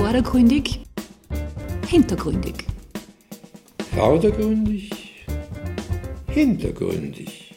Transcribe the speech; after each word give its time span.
Vordergründig, 0.00 0.80
hintergründig. 1.86 2.54
Vordergründig, 3.94 5.26
hintergründig. 6.26 7.54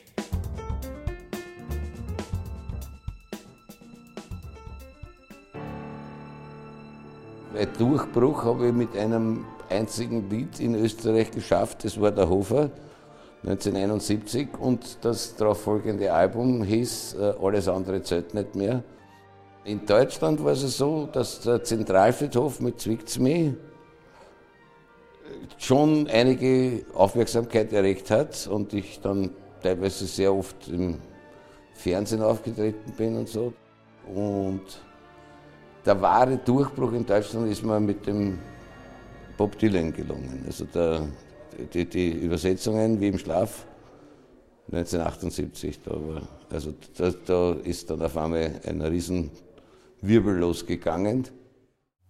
Mein 7.54 7.70
Durchbruch 7.78 8.44
habe 8.44 8.68
ich 8.68 8.74
mit 8.74 8.98
einem 8.98 9.46
einzigen 9.70 10.30
Lied 10.30 10.60
in 10.60 10.76
Österreich 10.76 11.32
geschafft, 11.32 11.86
das 11.86 12.00
war 12.00 12.12
der 12.12 12.28
Hofer 12.28 12.72
1971 13.46 14.50
und 14.60 14.98
das 15.00 15.38
darauf 15.38 15.62
folgende 15.62 16.12
Album 16.12 16.62
hieß 16.62 17.16
äh, 17.22 17.34
Alles 17.42 17.70
andere 17.70 18.04
zählt 18.04 18.34
nicht 18.34 18.54
mehr. 18.54 18.84
In 19.66 19.86
Deutschland 19.86 20.44
war 20.44 20.52
es 20.52 20.78
so, 20.78 21.08
dass 21.12 21.40
der 21.40 21.64
Zentralfriedhof 21.64 22.60
mit 22.60 22.82
Zwickzmi 22.82 23.56
schon 25.58 26.08
einige 26.08 26.86
Aufmerksamkeit 26.94 27.72
erregt 27.72 28.12
hat 28.12 28.46
und 28.48 28.74
ich 28.74 29.00
dann 29.00 29.30
teilweise 29.62 30.06
sehr 30.06 30.34
oft 30.34 30.68
im 30.68 30.98
Fernsehen 31.74 32.22
aufgetreten 32.22 32.92
bin 32.98 33.16
und 33.16 33.30
so. 33.30 33.54
Und 34.14 34.64
der 35.86 36.02
wahre 36.02 36.38
Durchbruch 36.38 36.92
in 36.92 37.06
Deutschland 37.06 37.50
ist 37.50 37.64
mir 37.64 37.80
mit 37.80 38.06
dem 38.06 38.40
Bob 39.38 39.58
Dylan 39.58 39.94
gelungen. 39.94 40.44
Also 40.46 40.66
der, 40.66 41.08
die, 41.74 41.86
die, 41.86 42.12
Übersetzungen 42.12 43.00
wie 43.00 43.08
im 43.08 43.18
Schlaf 43.18 43.66
1978, 44.72 45.80
da, 45.84 45.92
war, 45.92 46.22
also 46.50 46.74
da, 46.98 47.12
da 47.26 47.54
ist 47.64 47.90
dann 47.90 48.02
auf 48.02 48.18
einmal 48.18 48.60
ein 48.66 48.82
riesen 48.82 49.32
Wirbel 50.06 50.36
losgegangen. 50.36 51.30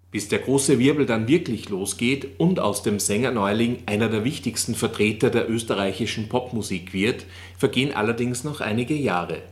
Bis 0.10 0.28
der 0.28 0.40
große 0.40 0.80
Wirbel 0.80 1.06
dann 1.06 1.28
wirklich 1.28 1.70
losgeht 1.70 2.40
und 2.40 2.60
aus 2.60 2.82
dem 2.82 3.00
Sängerneuling 3.00 3.84
einer 3.86 4.10
der 4.10 4.24
wichtigsten 4.24 4.74
Vertreter 4.74 5.30
der 5.30 5.48
österreichischen 5.48 6.28
Popmusik 6.28 6.92
wird, 6.92 7.26
vergehen 7.56 7.94
allerdings 7.94 8.44
noch 8.44 8.62
einige 8.62 8.96
Jahre. 8.96 9.44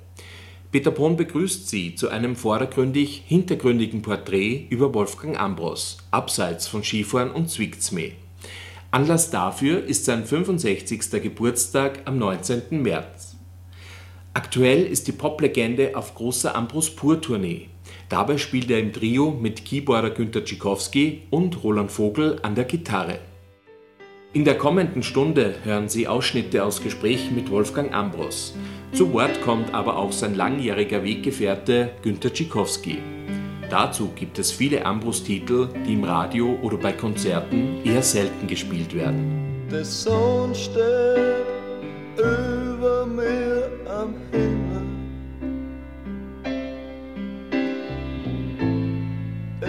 Peter 0.71 0.89
Pohn 0.89 1.17
begrüßt 1.17 1.69
Sie 1.69 1.93
zu 1.93 2.09
einem 2.09 2.35
vordergründig 2.35 3.23
hintergründigen 3.27 4.01
Porträt 4.01 4.65
über 4.69 4.91
Wolfgang 4.91 5.39
Ambros, 5.39 5.97
abseits 6.09 6.65
von 6.65 6.83
Skifahren 6.83 7.29
und 7.29 7.49
Zwickzme. 7.49 8.13
Anlass 8.89 9.29
dafür 9.29 9.83
ist 9.83 10.05
sein 10.05 10.25
65. 10.25 11.11
Geburtstag 11.21 12.01
am 12.05 12.17
19. 12.17 12.81
März. 12.81 13.35
Aktuell 14.33 14.83
ist 14.83 15.07
die 15.07 15.11
Poplegende 15.11 15.95
auf 15.95 16.15
großer 16.15 16.55
Ambros 16.55 16.89
Pur-Tournee. 16.95 17.70
Dabei 18.11 18.37
spielt 18.37 18.69
er 18.69 18.79
im 18.79 18.91
Trio 18.91 19.31
mit 19.31 19.63
Keyboarder 19.63 20.09
Günter 20.09 20.43
Tschikowski 20.43 21.21
und 21.29 21.63
Roland 21.63 21.89
Vogel 21.89 22.39
an 22.41 22.55
der 22.55 22.65
Gitarre. 22.65 23.19
In 24.33 24.43
der 24.43 24.57
kommenden 24.57 25.01
Stunde 25.01 25.55
hören 25.63 25.87
Sie 25.87 26.09
Ausschnitte 26.09 26.65
aus 26.65 26.83
Gesprächen 26.83 27.35
mit 27.35 27.49
Wolfgang 27.49 27.93
Ambros. 27.93 28.53
Zu 28.91 29.13
Wort 29.13 29.41
kommt 29.41 29.73
aber 29.73 29.95
auch 29.95 30.11
sein 30.11 30.35
langjähriger 30.35 31.05
Weggefährte 31.05 31.91
Günter 32.01 32.33
Tschikowski. 32.33 32.97
Dazu 33.69 34.09
gibt 34.13 34.39
es 34.39 34.51
viele 34.51 34.85
Ambros-Titel, 34.85 35.69
die 35.87 35.93
im 35.93 36.03
Radio 36.03 36.59
oder 36.61 36.75
bei 36.75 36.91
Konzerten 36.91 37.77
eher 37.85 38.03
selten 38.03 38.45
gespielt 38.45 38.93
werden. 38.93 39.67
Der 39.71 39.85
Sohn 39.85 40.53
steht 40.53 41.45
über 42.17 43.05
mir 43.05 43.69
am 43.87 44.15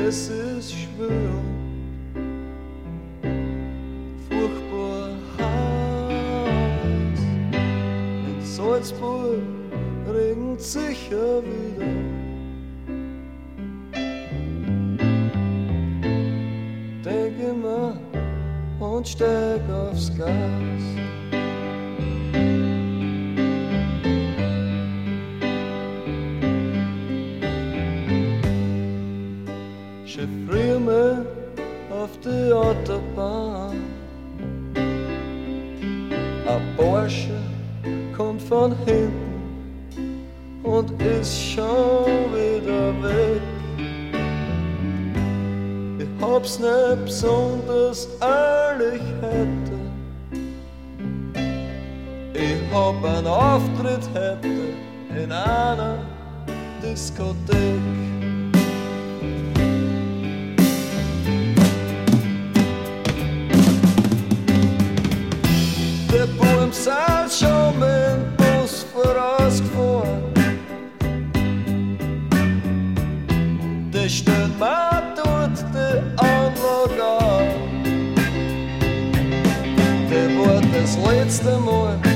es 0.08 0.28
ist 0.28 0.72
schwül, 0.72 1.30
furchtbar 4.28 5.10
heiß. 5.38 7.20
In 8.28 8.44
Salzburg 8.44 9.42
regnet 10.12 10.60
sicher 10.60 11.42
wieder. 11.42 11.92
Denke 17.04 17.52
mal 17.52 17.96
und 18.80 19.06
steig 19.06 19.60
aufs 19.70 20.16
Gas. 20.16 20.71
Die 32.24 32.52
Autobahn. 32.52 33.76
Ein 36.46 36.76
Porsche 36.76 37.38
kommt 38.16 38.42
von 38.42 38.74
hinten 38.84 40.22
und 40.62 40.90
ist 41.02 41.36
schon 41.52 42.06
wieder 42.32 42.92
weg. 43.02 43.42
Ich 45.98 46.24
hab's 46.24 46.58
nicht 46.58 47.04
besonders 47.04 48.08
ehrlich 48.20 49.02
hätte. 49.20 49.78
Ich 52.34 52.74
hab 52.74 53.04
einen 53.04 53.26
Auftritt 53.26 54.08
hätte 54.14 55.22
in 55.22 55.32
einer 55.32 55.98
Diskothek. 56.82 58.11
Sind 66.82 67.30
schon 67.30 67.78
mit 67.78 67.88
dem 67.88 68.36
Bus 68.36 68.84
vorausgefahren. 68.92 70.34
Der 73.92 74.08
stellt 74.08 74.58
mir 74.58 75.14
dort 75.14 75.58
die 75.72 76.00
Anlage 76.16 77.04
an. 77.20 77.46
Der 80.10 80.28
war 80.38 80.60
das 80.72 80.98
letzte 81.06 81.56
Mal 81.58 82.11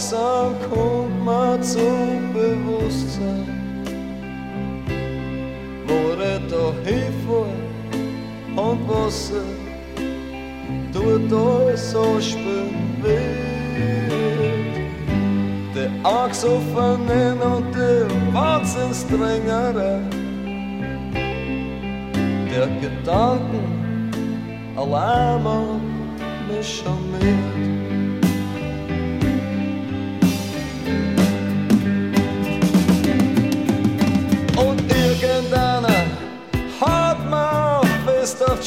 langsam 0.00 0.54
kommt 0.70 1.24
man 1.24 1.62
zum 1.62 2.32
Bewusstsein, 2.32 3.46
wo 5.86 6.16
da 6.16 6.72
hinfährt 6.84 7.46
und 8.56 8.88
was 8.88 9.30
er 9.30 9.42
tut 10.92 11.32
alles 11.32 11.90
so 11.90 12.20
spüren 12.20 12.96
wird. 13.02 13.30
Der 15.74 15.90
Angstoffenen 16.02 17.40
und 17.40 17.74
der 17.74 18.06
Wahnsinnsdrängere, 18.32 20.00
der 22.50 22.68
Gedanken 22.80 24.10
allein 24.76 25.42
macht 25.42 26.48
mich 26.48 26.82
schon 26.82 27.00
mit. 27.12 27.89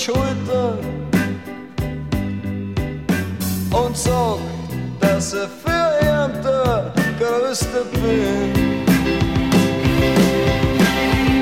Schulter 0.03 0.77
und 3.71 3.95
sag, 3.95 4.37
dass 4.99 5.33
er 5.33 5.47
für 5.47 6.29
der 6.43 6.91
Größte 7.17 7.85
bin. 7.93 8.51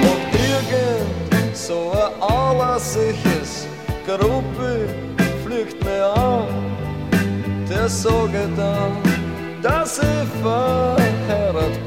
Und 0.10 0.26
irgend 0.54 1.58
so 1.58 1.92
ein 1.92 2.22
allersiches 2.22 3.66
Gruppe 4.06 4.88
fliegt 5.44 5.84
mir 5.84 6.14
an, 6.16 6.46
der 7.68 7.90
sage 7.90 8.48
dann, 8.56 8.92
dass 9.64 9.98
ich 9.98 10.44
verheiratet 10.44 11.81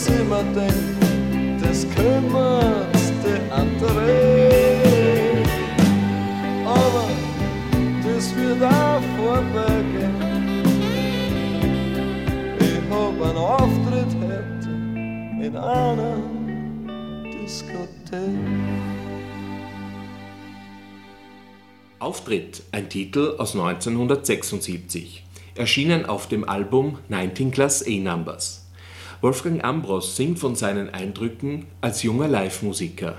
was 0.00 0.08
ich 0.08 0.24
mir 0.24 0.44
denk, 0.54 1.60
das 1.60 1.86
kümmert 1.90 2.86
die 3.22 3.52
andere. 3.52 4.80
Aber 6.64 7.08
das 8.02 8.34
wird 8.34 8.62
auch 8.62 9.02
vorbeigehen. 9.18 10.14
Ich 12.58 12.90
hab 12.90 13.22
einen 13.22 13.36
Auftritt 13.36 14.12
heute 14.22 14.70
in 15.44 15.56
einer 15.56 16.16
Diskothek. 17.24 18.20
Auftritt, 21.98 22.62
ein 22.72 22.88
Titel 22.88 23.34
aus 23.36 23.54
1976, 23.54 25.24
erschienen 25.54 26.06
auf 26.06 26.28
dem 26.28 26.48
Album 26.48 26.98
19 27.08 27.50
Class 27.50 27.84
A-Numbers. 27.86 28.69
Wolfgang 29.22 29.62
Ambros 29.62 30.16
singt 30.16 30.38
von 30.38 30.54
seinen 30.54 30.88
Eindrücken 30.88 31.66
als 31.82 32.02
junger 32.02 32.26
Live-Musiker. 32.26 33.16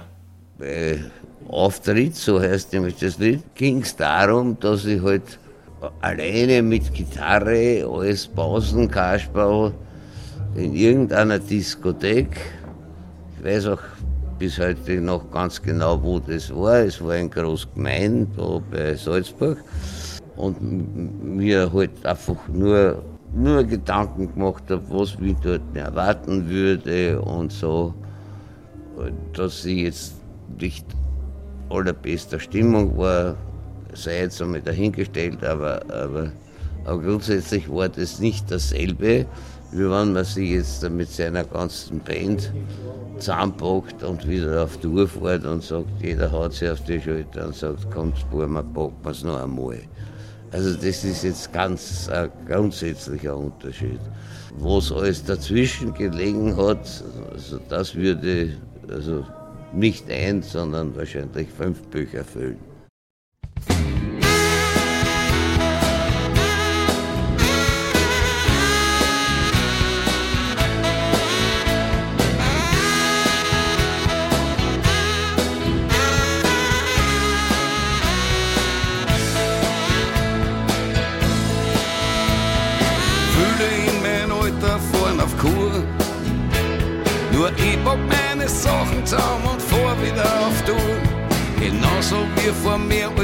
Bei 0.57 1.00
Auftritt, 1.48 2.15
so 2.15 2.42
heißt 2.42 2.74
nämlich 2.74 2.95
das 2.95 3.19
Lied, 3.19 3.44
ging 3.53 3.81
es 3.81 3.95
darum, 3.95 4.59
dass 4.59 4.86
ich 4.86 5.01
halt 5.01 5.38
alleine 6.01 6.63
mit 6.63 6.92
Gitarre, 6.94 7.88
alles 7.88 8.27
Pausenkasperl 8.27 9.74
in 10.56 10.75
irgendeiner 10.75 11.38
Diskothek, 11.38 12.36
ich 13.38 13.45
weiß 13.45 13.68
auch 13.68 13.81
bis 14.39 14.57
heute 14.57 15.00
noch 15.01 15.30
ganz 15.30 15.62
genau, 15.62 16.01
wo 16.01 16.18
das 16.18 16.53
war. 16.53 16.80
Es 16.80 17.00
war 17.03 17.15
in 17.15 17.30
Großgemein, 17.30 18.27
da 18.36 18.59
bei 18.71 18.95
Salzburg. 18.95 19.63
Und 20.36 20.59
mir 21.24 21.71
halt 21.71 22.03
einfach 22.03 22.48
nur, 22.48 23.03
nur 23.33 23.63
Gedanken 23.63 24.33
gemacht 24.33 24.63
habe, 24.69 24.83
was 24.89 25.17
mich 25.19 25.37
dort 25.41 25.61
erwarten 25.73 26.49
würde 26.49 27.21
und 27.21 27.51
so. 27.51 27.93
Dass 29.33 29.65
ich 29.65 29.79
jetzt 29.79 30.13
nicht 30.59 30.85
allerbester 31.69 32.39
Stimmung 32.39 32.97
war, 32.97 33.35
sei 33.93 34.21
jetzt 34.21 34.41
einmal 34.41 34.61
dahingestellt, 34.61 35.43
aber, 35.43 35.81
aber, 35.89 36.31
aber 36.85 37.01
grundsätzlich 37.01 37.69
war 37.69 37.89
das 37.89 38.19
nicht 38.19 38.51
dasselbe, 38.51 39.25
wie 39.71 39.89
wenn 39.89 40.13
man 40.13 40.25
sich 40.25 40.49
jetzt 40.49 40.87
mit 40.89 41.09
seiner 41.09 41.45
ganzen 41.45 41.99
Band 41.99 42.51
zusammenpackt 43.17 44.03
und 44.03 44.27
wieder 44.27 44.63
auf 44.63 44.77
Tour 44.77 45.07
fährt 45.07 45.45
und 45.45 45.63
sagt, 45.63 46.01
jeder 46.01 46.31
haut 46.31 46.53
sich 46.53 46.69
auf 46.69 46.83
die 46.83 46.99
Schulter 46.99 47.47
und 47.47 47.55
sagt, 47.55 47.89
kommt, 47.91 48.17
Spuren, 48.17 48.53
packen 48.53 48.93
wir 49.03 49.11
es 49.11 49.23
noch 49.23 49.41
einmal. 49.41 49.79
Also 50.51 50.74
das 50.75 51.03
ist 51.06 51.24
jetzt 51.24 51.53
ganz 51.53 52.09
ein 52.09 52.30
grundsätzlicher 52.45 53.38
Unterschied. 53.38 54.00
Was 54.57 54.92
alles 54.92 55.24
dazwischen 55.24 55.94
gelegen 55.94 56.57
hat, 56.57 57.03
also 57.31 57.59
das 57.69 57.95
würde 57.95 58.57
also 58.89 59.25
nicht 59.74 60.09
ein, 60.12 60.42
sondern 60.42 60.94
wahrscheinlich 60.95 61.48
fünf 61.50 61.81
Bücher 61.83 62.25
füllen. 62.25 62.59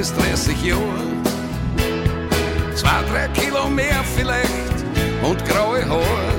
Als 0.07 0.13
30 0.13 0.63
Jahren. 0.63 1.24
Zwei, 2.75 3.01
drei 3.12 3.27
Kilo 3.30 3.68
mehr 3.68 4.04
vielleicht 4.15 4.77
und 5.24 5.44
graue 5.45 5.83
Haare. 5.88 6.33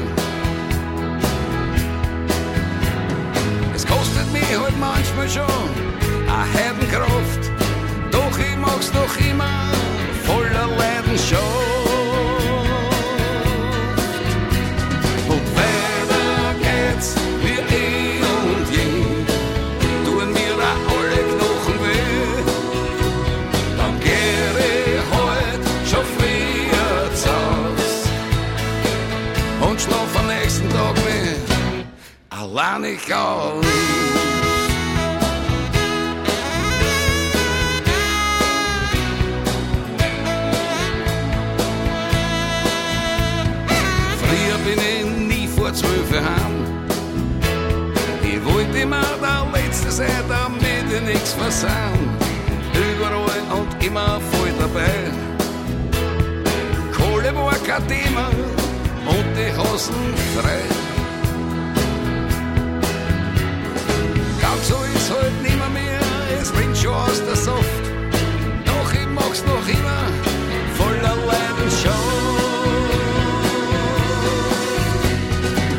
Es 3.74 3.86
kostet 3.86 4.32
mich 4.32 4.48
halt 4.58 4.78
manchmal 4.78 5.28
schon 5.28 5.70
a 6.28 6.44
Heidenkraft, 6.54 7.50
doch 8.10 8.38
ich 8.38 8.56
mag's 8.56 8.92
noch 8.92 9.16
immer 9.30 9.87
aus. 33.12 33.64
Früher 44.20 44.58
bin 44.64 44.78
ich 44.78 45.28
nie 45.28 45.48
vor 45.48 45.72
zwölf 45.72 46.10
heim. 46.12 46.56
Ich 48.22 48.44
wollte 48.44 48.78
immer 48.78 49.02
der 49.20 49.46
Letzte 49.52 49.90
sein, 49.90 50.24
damit 50.28 50.92
ich 50.92 51.02
nichts 51.02 51.32
versauen. 51.32 52.08
Überall 52.74 53.58
und 53.58 53.84
immer 53.84 54.20
voll 54.30 54.52
dabei. 54.58 55.10
Kohle 56.96 57.34
war 57.34 57.54
kein 57.66 57.86
Thema 57.88 58.28
und 59.06 59.26
die 59.36 59.56
Hosen 59.56 60.14
frei. 60.36 60.87
Aus 67.08 67.24
der 67.24 67.36
Soft. 67.36 67.84
Doch 68.64 68.92
ich 68.92 69.08
mag's 69.18 69.42
noch 69.44 69.66
immer 69.76 70.02
voller 70.78 71.16
Leidenschaft. 71.30 72.26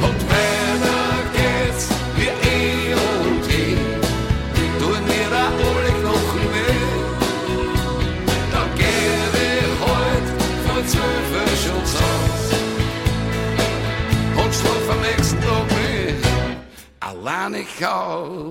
Und 0.07 0.19
weiter 0.33 1.03
geht's 1.37 1.87
wie 2.17 2.31
eh 2.55 2.93
und 2.93 3.43
je, 3.51 3.67
tun 4.79 5.01
mir 5.11 5.29
da 5.35 5.45
alle 5.67 5.91
Knochen 5.99 6.45
weh. 6.53 6.87
Dann 8.53 8.69
geh 8.79 9.01
ich 9.49 9.73
heut 9.85 10.27
vor 10.65 10.81
zwölf 10.91 11.29
schon 11.63 11.83
aus 12.09 12.45
und 14.41 14.51
schlaf 14.57 14.85
am 14.93 15.01
nächsten 15.01 15.39
Tag 15.41 15.65
mit 15.77 16.21
alleine 16.99 17.65
aus. 17.87 18.48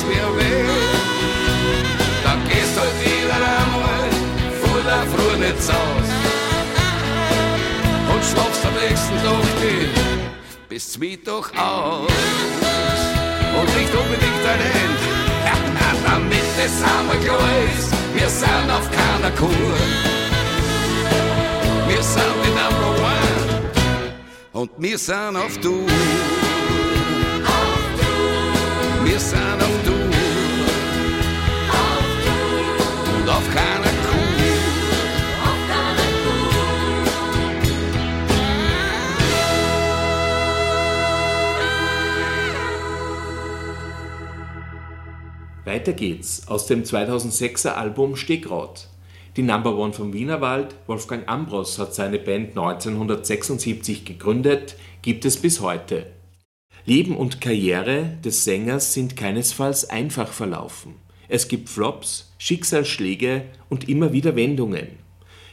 Da 0.00 0.04
nichts 0.04 0.04
mehr 0.04 0.28
weh. 0.36 0.66
Dann 2.24 2.48
gehst 2.48 2.78
halt 2.78 2.96
wieder 3.04 3.34
einmal 3.34 4.08
vor 4.60 4.80
der 4.84 5.02
Früh 5.12 5.36
nicht 5.38 5.58
aus 5.58 6.08
und 8.12 8.24
schlafst 8.24 8.64
am 8.66 8.74
nächsten 8.74 9.16
Tag 9.24 9.46
die 9.60 9.88
bis 10.68 10.92
zum 10.92 11.00
Mittag 11.00 11.52
aus. 11.56 12.12
Und 13.58 13.76
nicht 13.76 13.94
unbedingt 13.94 14.44
dein 14.44 14.60
End, 14.60 15.00
damit 16.06 16.50
es 16.64 16.82
einmal 16.82 17.18
klar 17.18 17.50
ist, 17.74 17.90
wir 18.14 18.28
sind 18.28 18.70
auf 18.70 18.88
keiner 18.90 19.34
Kur. 19.36 19.50
Wir 21.88 22.02
sind 22.02 22.36
die 22.44 22.50
Number 22.50 22.90
One 23.02 24.12
und 24.52 24.70
wir 24.78 24.98
sind 24.98 25.36
auf 25.36 25.58
Tour. 25.58 25.86
Wir 29.04 29.18
sind 29.18 29.59
Weiter 45.70 45.92
geht's 45.92 46.48
aus 46.48 46.66
dem 46.66 46.82
2006er 46.82 47.70
Album 47.70 48.16
Stegrad. 48.16 48.88
Die 49.36 49.42
Number 49.42 49.76
One 49.78 49.92
vom 49.92 50.12
Wienerwald, 50.12 50.74
Wolfgang 50.86 51.28
Ambros 51.28 51.78
hat 51.78 51.94
seine 51.94 52.18
Band 52.18 52.50
1976 52.50 54.04
gegründet, 54.04 54.76
gibt 55.00 55.24
es 55.24 55.36
bis 55.36 55.60
heute. 55.60 56.06
Leben 56.84 57.16
und 57.16 57.40
Karriere 57.40 58.18
des 58.24 58.44
Sängers 58.44 58.92
sind 58.92 59.16
keinesfalls 59.16 59.88
einfach 59.88 60.32
verlaufen. 60.32 60.96
Es 61.32 61.46
gibt 61.46 61.68
Flops, 61.68 62.32
Schicksalsschläge 62.38 63.42
und 63.68 63.88
immer 63.88 64.12
wieder 64.12 64.34
Wendungen. 64.34 64.88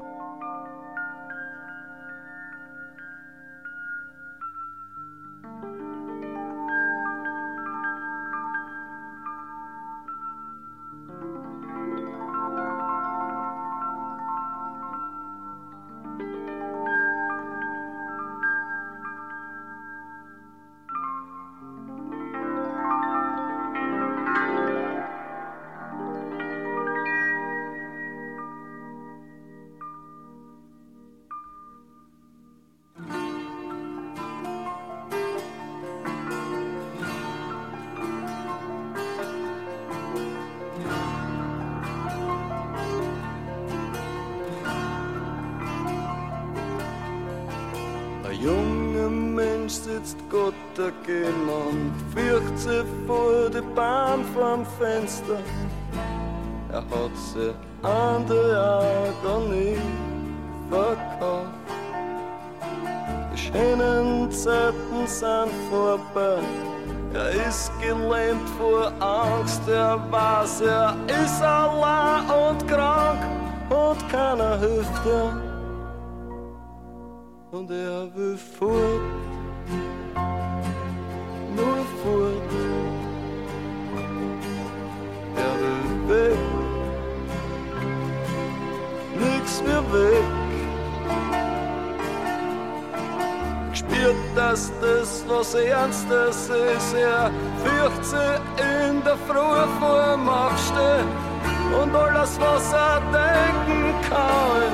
Alles, 102.60 102.72
was 102.72 102.74
er 102.74 103.01
denken 103.12 103.94
kann, 104.10 104.74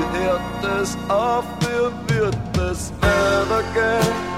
ist 0.00 0.18
hört 0.18 0.80
es 0.80 0.96
auf, 1.08 1.44
wie 1.60 2.14
wird 2.14 2.36
es 2.70 2.92
weitergehen? 3.00 4.30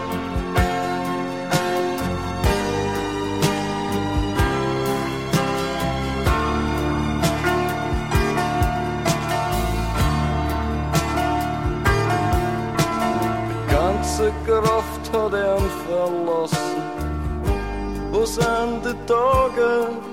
Die 13.49 13.75
ganze 13.75 14.33
Kraft 14.47 15.05
hat 15.13 15.33
er 15.33 15.59
verlassen. 15.87 16.59
Wo 18.11 18.25
sind 18.27 18.85
die 18.85 19.07
Tage, 19.07 20.12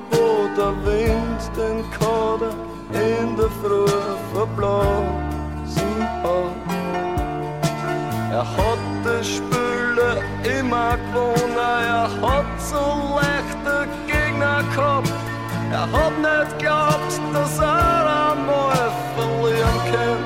der 0.57 0.73
Wind 0.85 1.41
den 1.55 1.83
Kader 1.91 2.53
in 2.91 3.35
der 3.37 3.49
Früh 3.61 3.87
verblasen 4.33 5.99
hat. 6.23 6.69
Er 8.31 8.45
hat 8.57 8.83
die 9.05 9.23
Spüle 9.23 10.21
immer 10.59 10.97
gewonnen, 10.97 11.57
er 11.57 12.09
hat 12.21 12.45
so 12.59 12.83
leichte 13.15 13.87
Gegner 14.07 14.63
gehabt. 14.75 15.11
Er 15.71 15.87
hat 15.91 16.15
nicht 16.17 16.59
geglaubt, 16.59 17.13
dass 17.33 17.59
er 17.59 18.31
einmal 18.31 18.91
verlieren 19.15 19.79
kann. 19.91 20.21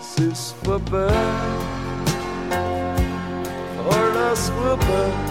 Es 0.00 0.24
ist 0.24 0.56
vorbei, 0.64 1.12
alles 3.90 4.50
vorbei. 4.50 5.27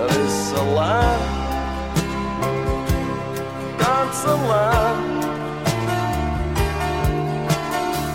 It's 0.00 0.52
a 0.52 0.62
lie. 0.62 1.18
God's 3.78 4.24
a 4.24 4.36
lie. 4.50 5.18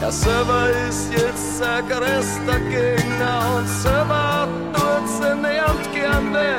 Ja 0.01 0.11
seva 0.11 0.67
izjitsä 0.87 1.83
kädestä 1.87 2.59
kinga 2.71 3.39
on 3.55 3.67
seva 3.83 4.41
attuet 4.41 5.07
sen 5.17 5.43
jätkiänne. 5.43 6.57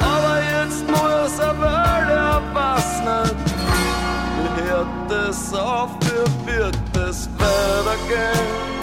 Alla 0.00 0.38
jetzt 0.40 0.88
nur 0.88 1.28
så 1.28 1.52
värda 1.60 2.42
fastnat. 2.54 3.36
Hette 4.56 5.32
sa 5.32 5.88
för 6.00 6.28
byttes 6.46 7.28
värdagen. 7.38 8.75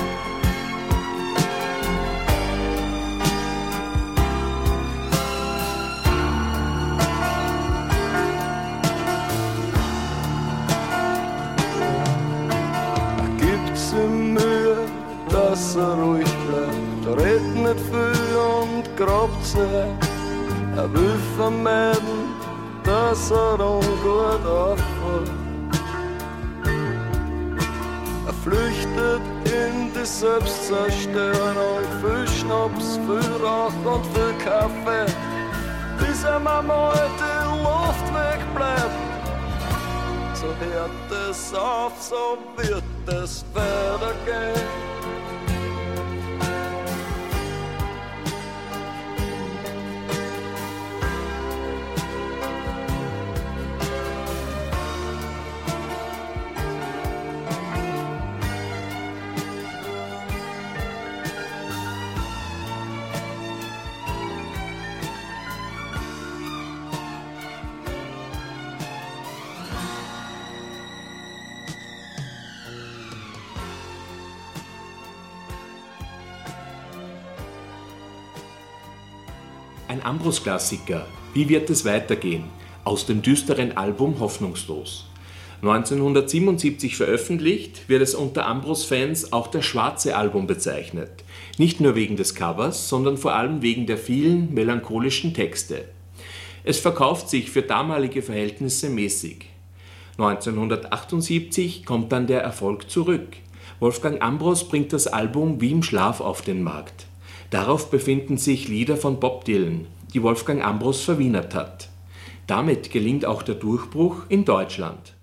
Dass 15.53 15.75
er 15.75 15.93
ruhig 15.93 16.33
bleibt. 16.48 17.05
Er 17.05 17.17
redet 17.24 17.55
nicht 17.55 17.79
viel 17.91 18.36
und 18.60 18.83
grabt 18.98 19.45
sich. 19.45 19.91
Er 20.75 20.91
will 20.91 21.19
vermeiden, 21.38 22.22
dass 22.83 23.29
er 23.29 23.60
ungut 23.60 24.43
auffällt. 24.48 25.31
Er 28.25 28.33
flüchtet 28.43 29.22
in 29.45 29.93
die 29.93 30.00
sich 30.00 30.10
selbst 30.10 30.69
zerstören 30.69 31.57
und 31.72 31.88
viel 32.01 32.27
Schnaps, 32.36 32.98
viel 33.05 33.45
Rauch 33.45 33.93
und 33.93 34.05
viel 34.07 34.33
Kaffee, 34.43 35.05
bis 36.00 36.24
ihm 36.24 36.48
einmal 36.48 37.10
die 37.22 37.63
Luft 37.63 38.07
wegbleibt. 38.17 39.01
So 40.33 40.48
hört 40.48 41.29
es 41.29 41.53
auf, 41.53 41.93
so 42.00 42.38
wird 42.57 42.83
es 43.07 43.45
weitergehen. 43.53 45.02
Ambros-Klassiker. 80.24 81.06
Wie 81.34 81.50
wird 81.50 81.70
es 81.70 81.84
weitergehen? 81.84 82.46
Aus 82.86 83.06
dem 83.06 83.22
düsteren 83.22 83.75
Album 83.75 84.22
Hoffnungslos. 84.22 85.06
1977 85.62 86.96
veröffentlicht, 86.96 87.89
wird 87.89 88.01
es 88.01 88.15
unter 88.15 88.46
Ambros-Fans 88.46 89.34
auch 89.34 89.48
das 89.48 89.65
schwarze 89.65 90.15
Album 90.15 90.48
bezeichnet. 90.48 91.10
Nicht 91.58 91.82
nur 91.82 91.96
wegen 91.96 92.15
des 92.15 92.36
Covers, 92.36 92.88
sondern 92.88 93.18
vor 93.18 93.34
allem 93.34 93.62
wegen 93.62 93.86
der 93.86 93.98
vielen 93.98 94.53
melancholischen 94.53 95.34
Texte. 95.34 95.89
Es 96.63 96.80
verkauft 96.80 97.30
sich 97.30 97.51
für 97.51 97.62
damalige 97.62 98.22
Verhältnisse 98.22 98.89
mäßig. 98.89 99.48
1978 100.18 101.86
kommt 101.86 102.13
dann 102.13 102.27
der 102.27 102.42
Erfolg 102.42 102.89
zurück. 102.89 103.27
Wolfgang 103.82 104.22
Ambros 104.22 104.70
bringt 104.70 104.94
das 104.94 105.08
Album 105.08 105.60
wie 105.60 105.72
im 105.72 105.84
Schlaf 105.84 106.22
auf 106.22 106.42
den 106.42 106.63
Markt. 106.63 107.08
Darauf 107.53 107.92
befinden 107.92 108.38
sich 108.38 108.68
Lieder 108.68 108.98
von 108.98 109.20
Bob 109.20 109.46
Dylan, 109.46 109.86
die 110.13 110.22
Wolfgang 110.22 110.63
Ambros 110.63 111.01
verwienert 111.01 111.55
hat. 111.55 111.89
Damit 112.48 112.91
gelingt 112.91 113.25
auch 113.25 113.41
der 113.41 113.55
Durchbruch 113.55 114.24
in 114.29 114.46
Deutschland. 114.46 115.15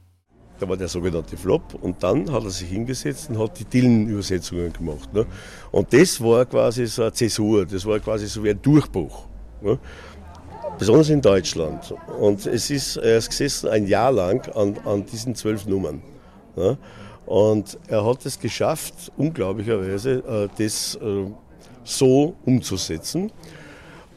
Da 0.58 0.68
war 0.68 0.76
der 0.76 0.88
sogenannte 0.88 1.36
Flop 1.36 1.74
und 1.80 2.02
dann 2.02 2.30
hat 2.30 2.44
er 2.44 2.50
sich 2.50 2.68
hingesetzt 2.68 3.30
und 3.30 3.38
hat 3.38 3.58
die 3.58 3.64
Dylan-Übersetzungen 3.64 4.72
gemacht. 4.72 5.12
Ne? 5.14 5.26
Und 5.70 5.92
das 5.92 6.20
war 6.20 6.44
quasi 6.44 6.86
so 6.86 7.02
eine 7.02 7.12
Zäsur, 7.12 7.64
das 7.64 7.86
war 7.86 7.98
quasi 7.98 8.26
so 8.26 8.44
wie 8.44 8.50
ein 8.50 8.60
Durchbruch. 8.60 9.26
Ne? 9.62 9.78
Besonders 10.78 11.08
in 11.08 11.22
Deutschland. 11.22 11.94
Und 12.18 12.44
es 12.46 12.70
ist, 12.70 12.96
er 12.96 13.18
ist 13.18 13.30
gesessen 13.30 13.70
ein 13.70 13.86
Jahr 13.86 14.12
lang 14.12 14.46
an, 14.54 14.76
an 14.84 15.06
diesen 15.06 15.34
zwölf 15.34 15.66
Nummern. 15.66 16.02
Ne? 16.56 16.76
Und 17.24 17.78
er 17.86 18.04
hat 18.04 18.26
es 18.26 18.38
geschafft, 18.38 19.12
unglaublicherweise, 19.16 20.48
äh, 20.58 20.62
das 20.62 20.96
äh, 20.96 21.30
so 21.84 22.34
umzusetzen 22.44 23.32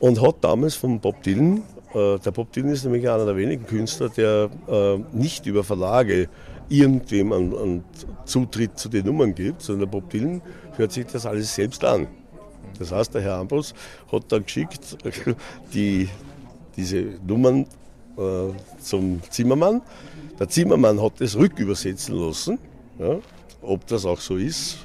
und 0.03 0.21
hat 0.21 0.43
damals 0.43 0.75
von 0.75 0.99
Bob 0.99 1.23
Dylan, 1.23 1.63
äh, 1.93 2.19
der 2.19 2.31
Bob 2.31 2.51
Dylan 2.51 2.71
ist 2.71 2.83
nämlich 2.83 3.07
einer 3.07 3.25
der 3.25 3.37
wenigen 3.37 3.65
Künstler, 3.65 4.09
der 4.09 4.49
äh, 4.67 4.97
nicht 5.13 5.45
über 5.45 5.63
Verlage 5.63 6.27
irgendwem 6.67 7.31
einen, 7.31 7.57
einen 7.57 7.83
Zutritt 8.25 8.77
zu 8.77 8.89
den 8.89 9.05
Nummern 9.05 9.33
gibt, 9.33 9.61
sondern 9.61 9.89
Bob 9.89 10.09
Dylan 10.09 10.41
hört 10.75 10.91
sich 10.91 11.05
das 11.05 11.25
alles 11.25 11.55
selbst 11.55 11.85
an. 11.85 12.07
Das 12.79 12.91
heißt, 12.91 13.13
der 13.13 13.21
Herr 13.21 13.35
Ambros 13.35 13.73
hat 14.11 14.29
dann 14.29 14.43
geschickt 14.43 14.97
die, 15.73 16.09
diese 16.75 17.05
Nummern 17.25 17.65
äh, 18.17 18.81
zum 18.81 19.21
Zimmermann. 19.29 19.81
Der 20.37 20.49
Zimmermann 20.49 21.01
hat 21.01 21.13
das 21.21 21.37
rückübersetzen 21.37 22.13
lassen. 22.13 22.59
Ja, 22.99 23.19
ob 23.61 23.87
das 23.87 24.05
auch 24.05 24.19
so 24.19 24.35
ist, 24.35 24.79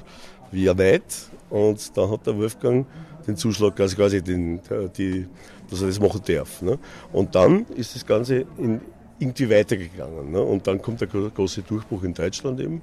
wie 0.49 0.65
er 0.65 0.77
weit. 0.77 1.03
Und 1.49 1.97
dann 1.97 2.09
hat 2.09 2.25
der 2.25 2.37
Wolfgang 2.37 2.85
den 3.29 3.37
Zuschlag, 3.37 3.79
also 3.79 3.95
quasi 3.95 4.21
den, 4.21 4.59
die, 4.97 5.25
dass 5.69 5.81
er 5.81 5.87
das 5.87 5.99
machen 5.99 6.21
darf. 6.25 6.61
Ne? 6.61 6.77
Und 7.11 7.35
dann 7.35 7.65
ist 7.75 7.95
das 7.95 8.05
Ganze 8.05 8.45
in, 8.57 8.81
irgendwie 9.19 9.49
weitergegangen. 9.49 10.31
Ne? 10.31 10.41
Und 10.41 10.65
dann 10.67 10.81
kommt 10.81 11.01
der 11.01 11.07
große 11.07 11.61
Durchbruch 11.61 12.03
in 12.03 12.13
Deutschland 12.13 12.59
eben. 12.59 12.81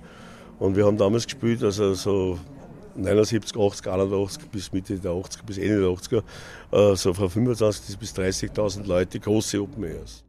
Und 0.58 0.76
wir 0.76 0.86
haben 0.86 0.96
damals 0.96 1.24
gespielt, 1.24 1.62
also 1.62 1.94
so 1.94 2.38
79, 2.94 3.56
80, 3.56 3.86
81 3.86 4.48
bis 4.48 4.72
Mitte 4.72 4.98
der 4.98 5.12
80er, 5.12 5.44
bis 5.44 5.58
Ende 5.58 5.80
der 5.80 5.90
80er, 5.90 6.22
äh, 6.72 6.96
so 6.96 7.12
von 7.12 7.28
25.000 7.28 7.98
bis 7.98 8.14
30.000 8.14 8.86
Leute, 8.86 9.20
große 9.20 9.60
Open 9.60 9.84
Airs. 9.84 10.25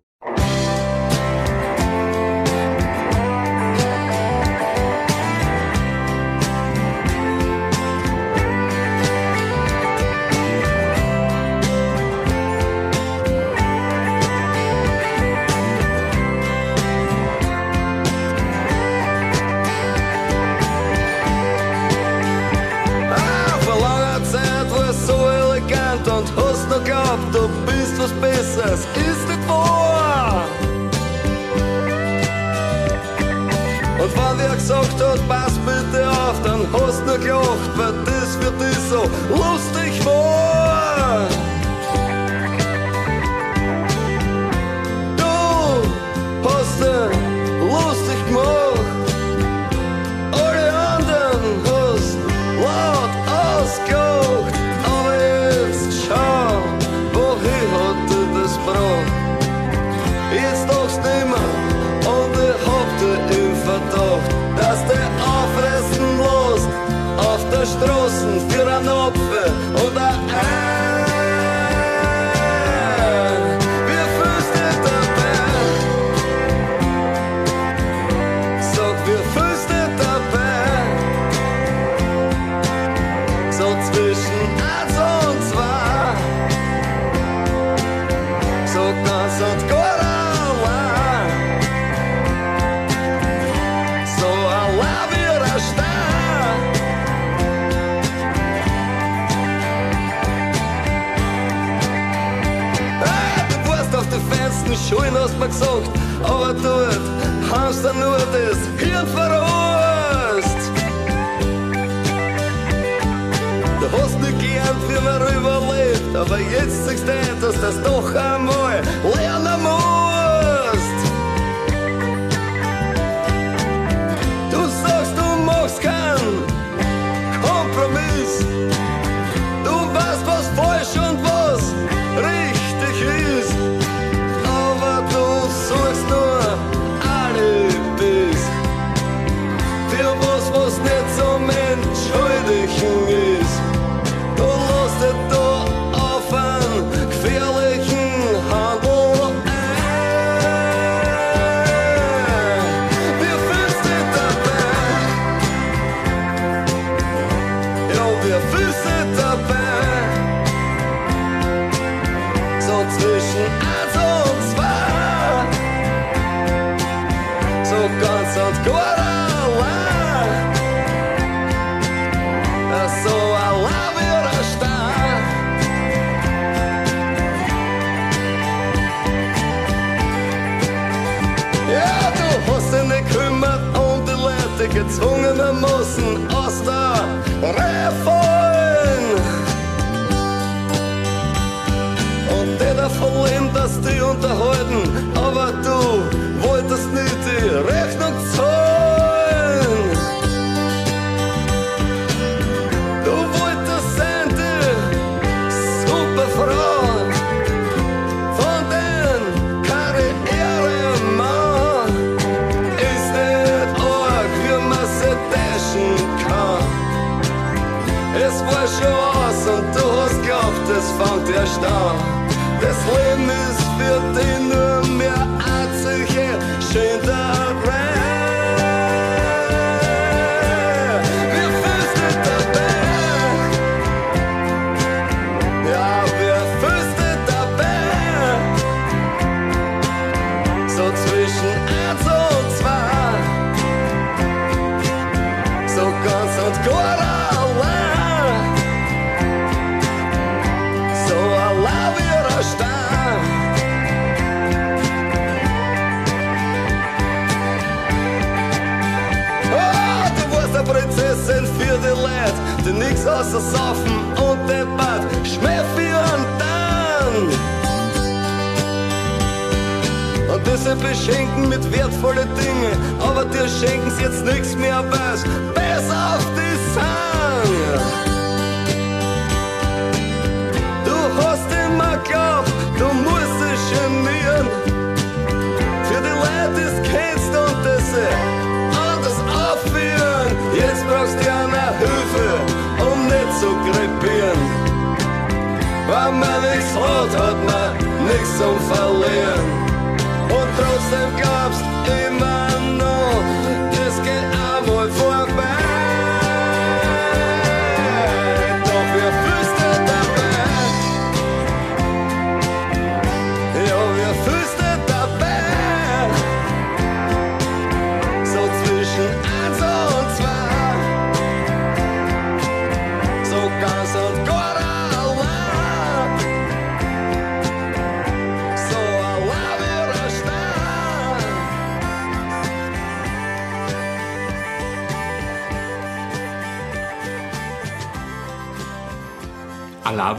Weil 37.77 37.93
das 38.05 38.37
dich 38.59 38.77
so 38.89 39.03
lustig 39.29 40.05
war. 40.05 40.56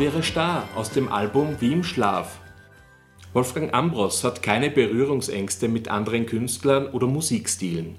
Wäre 0.09 0.23
Star 0.23 0.67
aus 0.75 0.89
dem 0.91 1.13
Album 1.13 1.57
Wie 1.61 1.71
im 1.71 1.85
Schlaf. 1.85 2.39
Wolfgang 3.35 3.75
Ambros 3.75 4.25
hat 4.25 4.43
keine 4.43 4.71
Berührungsängste 4.71 5.69
mit 5.69 5.89
anderen 5.89 6.25
Künstlern 6.25 6.87
oder 6.87 7.07
Musikstilen. 7.07 7.97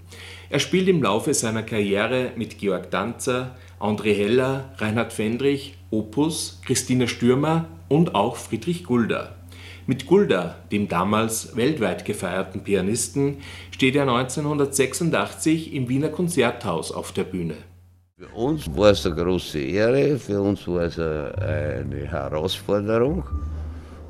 Er 0.49 0.57
spielt 0.57 0.87
im 0.87 1.03
Laufe 1.03 1.35
seiner 1.35 1.61
Karriere 1.61 2.31
mit 2.35 2.57
Georg 2.57 2.89
Danzer, 2.89 3.55
André 3.79 4.15
Heller, 4.15 4.73
Reinhard 4.79 5.13
Fendrich, 5.13 5.77
Opus, 5.91 6.59
Christina 6.65 7.05
Stürmer 7.05 7.65
und 7.89 8.15
auch 8.15 8.37
Friedrich 8.37 8.85
Gulda. 8.85 9.35
Mit 9.85 10.07
Gulda, 10.07 10.55
dem 10.71 10.87
damals 10.87 11.55
weltweit 11.55 12.05
gefeierten 12.05 12.63
Pianisten, 12.63 13.37
steht 13.69 13.95
er 13.95 14.09
1986 14.09 15.75
im 15.75 15.87
Wiener 15.89 16.09
Konzerthaus 16.09 16.91
auf 16.91 17.11
der 17.11 17.25
Bühne. 17.25 17.68
Für 18.19 18.27
uns 18.35 18.67
war 18.75 18.89
es 18.89 19.05
eine 19.05 19.15
große 19.15 19.59
Ehre, 19.59 20.19
für 20.19 20.41
uns 20.41 20.67
war 20.67 20.81
es 20.81 20.99
eine, 20.99 22.05
Herausforderung, 22.05 23.23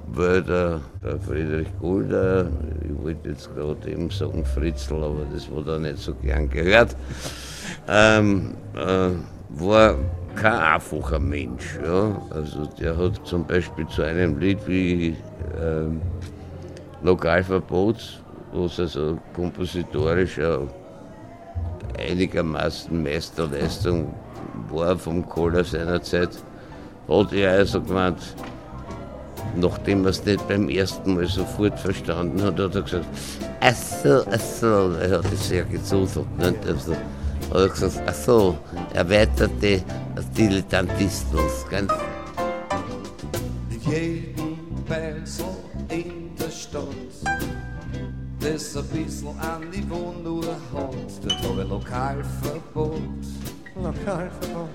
weil 0.08 0.42
der, 0.42 0.82
der 1.04 1.20
Friedrich 1.20 1.68
Gulder, 1.80 2.50
ich 2.84 3.04
wollte 3.04 3.30
jetzt 3.30 3.54
gerade 3.54 3.88
eben 3.88 4.10
sagen 4.10 4.44
Fritzl, 4.44 4.96
aber 4.96 5.28
das 5.32 5.48
war 5.52 5.64
da 5.64 5.78
nicht 5.78 6.00
so 6.00 6.16
gern 6.16 6.50
gehört, 6.50 6.96
ähm, 7.88 8.56
äh, 8.76 9.12
war 9.50 9.96
kein 10.36 10.54
einfacher 10.54 11.20
Mensch. 11.20 11.78
Ja? 11.86 12.20
Also 12.32 12.66
der 12.82 12.98
hat 12.98 13.28
zum 13.28 13.46
Beispiel 13.46 13.86
zu 13.90 14.02
einem 14.02 14.40
Lied 14.40 14.58
wie 14.66 15.16
ähm, 15.62 16.02
Lokalverbot, 17.04 18.24
wo 18.54 18.66
es 18.66 18.80
also 18.80 19.20
kompositorisch 19.36 20.40
auch 20.40 20.68
einigermaßen 21.98 23.02
Meisterleistung 23.02 24.14
war 24.70 24.98
vom 24.98 25.28
Kohler 25.28 25.64
seinerzeit, 25.64 26.30
hat 27.08 27.34
er 27.34 27.52
also 27.52 27.82
gemeint, 27.82 28.36
nachdem 29.56 30.04
er 30.04 30.12
es 30.12 30.24
nicht 30.26 30.48
beim 30.48 30.70
ersten 30.70 31.16
Mal 31.16 31.28
sofort 31.28 31.80
verstanden 31.80 32.42
hat, 32.44 32.60
hat 32.60 32.76
er 32.76 32.82
gesagt, 32.82 33.06
ach 33.62 33.76
so, 33.76 34.24
ach 34.32 34.40
so, 34.40 34.92
er 35.02 35.18
hat 35.18 35.34
es 35.34 35.50
sehr 35.50 35.64
gezudelt, 35.64 36.38
nicht? 36.38 36.68
Also, 36.68 36.92
hat 36.94 37.00
er 37.56 37.70
gesagt, 37.70 38.02
ach 38.06 38.14
so, 38.14 38.58
erweiterte 38.94 39.82
Dilettantismus, 40.38 41.66
ganz 41.70 41.92
jeden 43.90 44.86
Beisel 44.88 45.46
in 45.90 46.36
der 46.40 46.52
Stadt, 46.52 46.84
das 48.40 48.78
ein 48.78 48.86
bisschen 48.86 49.40
an 49.40 49.70
Niveau 49.70 50.14
nur 50.24 50.46
hat, 50.46 51.12
dort 51.24 51.44
habe 51.44 51.62
ich 51.64 51.70
Lokalverbot. 51.70 53.02
Lokalverbot. 53.76 54.70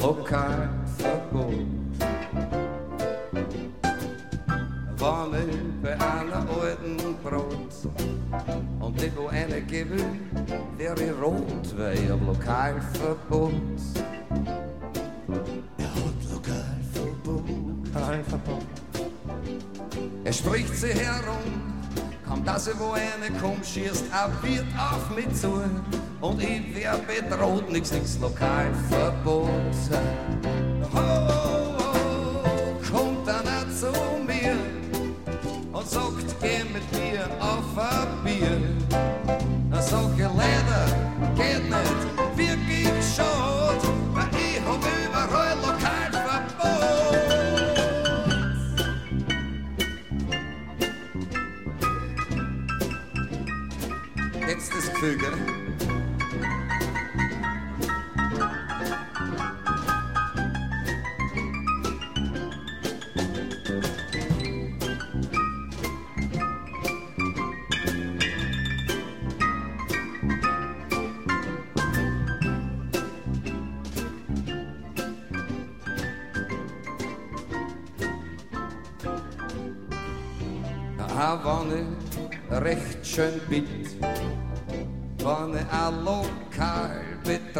Lokalverbot. 0.00 1.54
Wenn 5.30 5.48
ich 5.50 5.82
bei 5.82 5.92
einer 5.92 6.46
alten 6.48 6.96
Brot 7.22 7.74
und 8.80 9.00
die 9.00 9.12
wo 9.16 9.28
eine 9.28 9.60
gewinnt, 9.62 10.50
wäre 10.76 11.02
ich 11.02 11.22
rot, 11.22 11.76
weil 11.76 11.94
ich 11.94 12.10
hab 12.10 12.20
Lokalverbot. 12.26 13.52
Er 15.78 15.94
hat 15.94 16.20
Lokalverbot. 16.32 17.48
Er 20.24 20.32
spricht 20.32 20.74
sie 20.76 20.88
herum, 20.88 21.67
dass 22.48 22.66
er 22.66 22.78
wo 22.78 22.92
eine 22.92 23.30
kommt, 23.38 23.66
schießt 23.66 24.06
er 24.10 24.30
wird 24.42 24.64
auf 24.78 25.14
mich 25.14 25.30
zu 25.34 25.62
und 26.22 26.42
ich 26.42 26.74
wär 26.74 26.96
bedroht, 26.96 27.70
nix, 27.70 27.92
nix 27.92 28.18
Lokalverbot. 28.18 29.50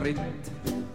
Betritt, 0.01 0.21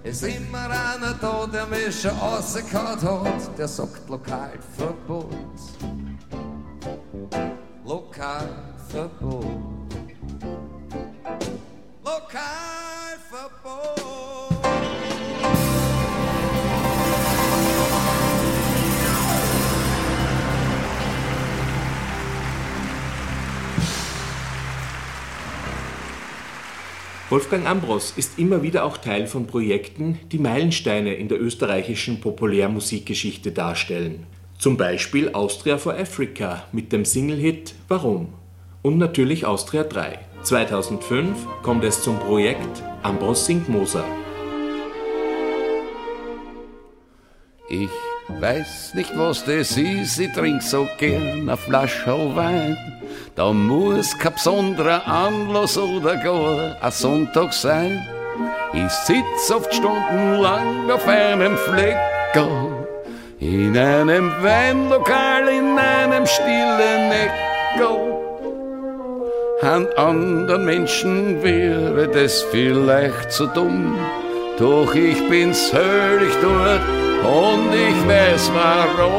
ist 0.04 0.24
immer 0.24 0.70
einer 0.70 1.14
da, 1.20 1.48
der 1.52 1.66
mich 1.68 2.02
schon 2.02 2.12
rausgehauen 2.12 3.02
hat, 3.02 3.58
der 3.58 3.68
sagt 3.68 4.10
Lokalverbot. 4.10 4.10
Lokalverbot. 4.10 5.03
Wolfgang 27.34 27.66
Ambros 27.66 28.14
ist 28.16 28.38
immer 28.38 28.62
wieder 28.62 28.86
auch 28.86 28.98
Teil 28.98 29.26
von 29.26 29.48
Projekten, 29.48 30.20
die 30.32 30.38
Meilensteine 30.38 31.16
in 31.16 31.30
der 31.30 31.42
österreichischen 31.42 32.22
Populärmusikgeschichte 32.22 33.52
darstellen. 33.52 34.28
Zum 34.60 34.78
Beispiel 34.78 35.34
Austria 35.34 35.80
for 35.80 35.96
Africa 35.96 36.68
mit 36.72 36.92
dem 36.92 37.06
Single-Hit 37.06 37.74
Warum? 37.88 38.36
Und 38.84 39.00
natürlich 39.00 39.48
Austria 39.48 39.84
3. 39.84 40.20
2005 40.44 41.36
kommt 41.64 41.84
es 41.84 42.04
zum 42.04 42.20
Projekt 42.20 42.84
Ambros 43.02 43.48
singt 43.48 43.68
Moser. 43.68 44.06
Ich 47.68 47.90
weiß 48.42 48.94
nicht, 48.94 49.18
was 49.18 49.44
das 49.46 49.78
ist, 49.78 50.20
ich 50.20 50.32
trink 50.34 50.62
so 50.62 50.88
gern 50.98 51.50
a 51.50 51.56
Flascherl 51.56 52.36
Wein. 52.36 52.78
Da 53.36 53.52
muss 53.52 54.18
kein 54.18 54.34
besonderer 54.34 55.08
Anlass 55.08 55.78
oder 55.78 56.16
gar 56.18 56.76
ein 56.82 56.92
Sonntag 56.92 57.54
sein. 57.54 58.02
Ich 58.74 58.92
sitz 58.92 59.52
oft 59.52 59.74
stundenlang 59.74 60.90
auf 60.92 61.08
einem 61.08 61.58
Fleckerl, 61.58 62.88
in 63.40 63.78
einem 63.78 64.32
Weinlokal, 64.42 65.48
in 65.48 65.78
einem 65.78 66.26
stillen 66.26 67.12
Eckerl. 67.12 68.14
An 69.62 69.88
anderen 69.96 70.66
Menschen 70.66 71.42
wäre 71.42 72.08
das 72.10 72.42
vielleicht 72.52 73.32
zu 73.32 73.48
dumm, 73.48 73.96
doch 74.58 74.94
ich 74.96 75.28
bin's 75.30 75.72
höllig 75.74 76.34
dort 76.42 76.82
und 77.24 77.74
ich 77.74 78.08
weiß 78.08 78.52
warum. 78.54 79.14